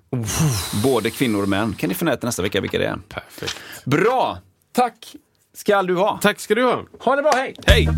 [0.84, 1.74] Både kvinnor och män.
[1.74, 2.98] Kan ni till nästa vecka vilka det är.
[3.10, 3.56] Perfekt.
[3.86, 4.38] Bra!
[4.74, 5.16] Tack
[5.54, 6.20] ska du ha.
[6.22, 6.84] Tack ska du ha.
[7.00, 7.56] Ha det bra, hej!
[7.66, 7.90] Hej!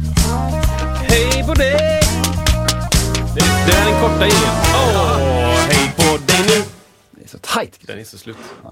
[0.95, 2.01] Hej på dig!
[3.35, 4.53] Det, är den korta ingen.
[4.73, 5.17] Åh,
[5.69, 6.63] hej på dig nu!
[7.11, 7.79] Det är så tajt.
[7.81, 8.37] Den är så slut.
[8.63, 8.71] Ja,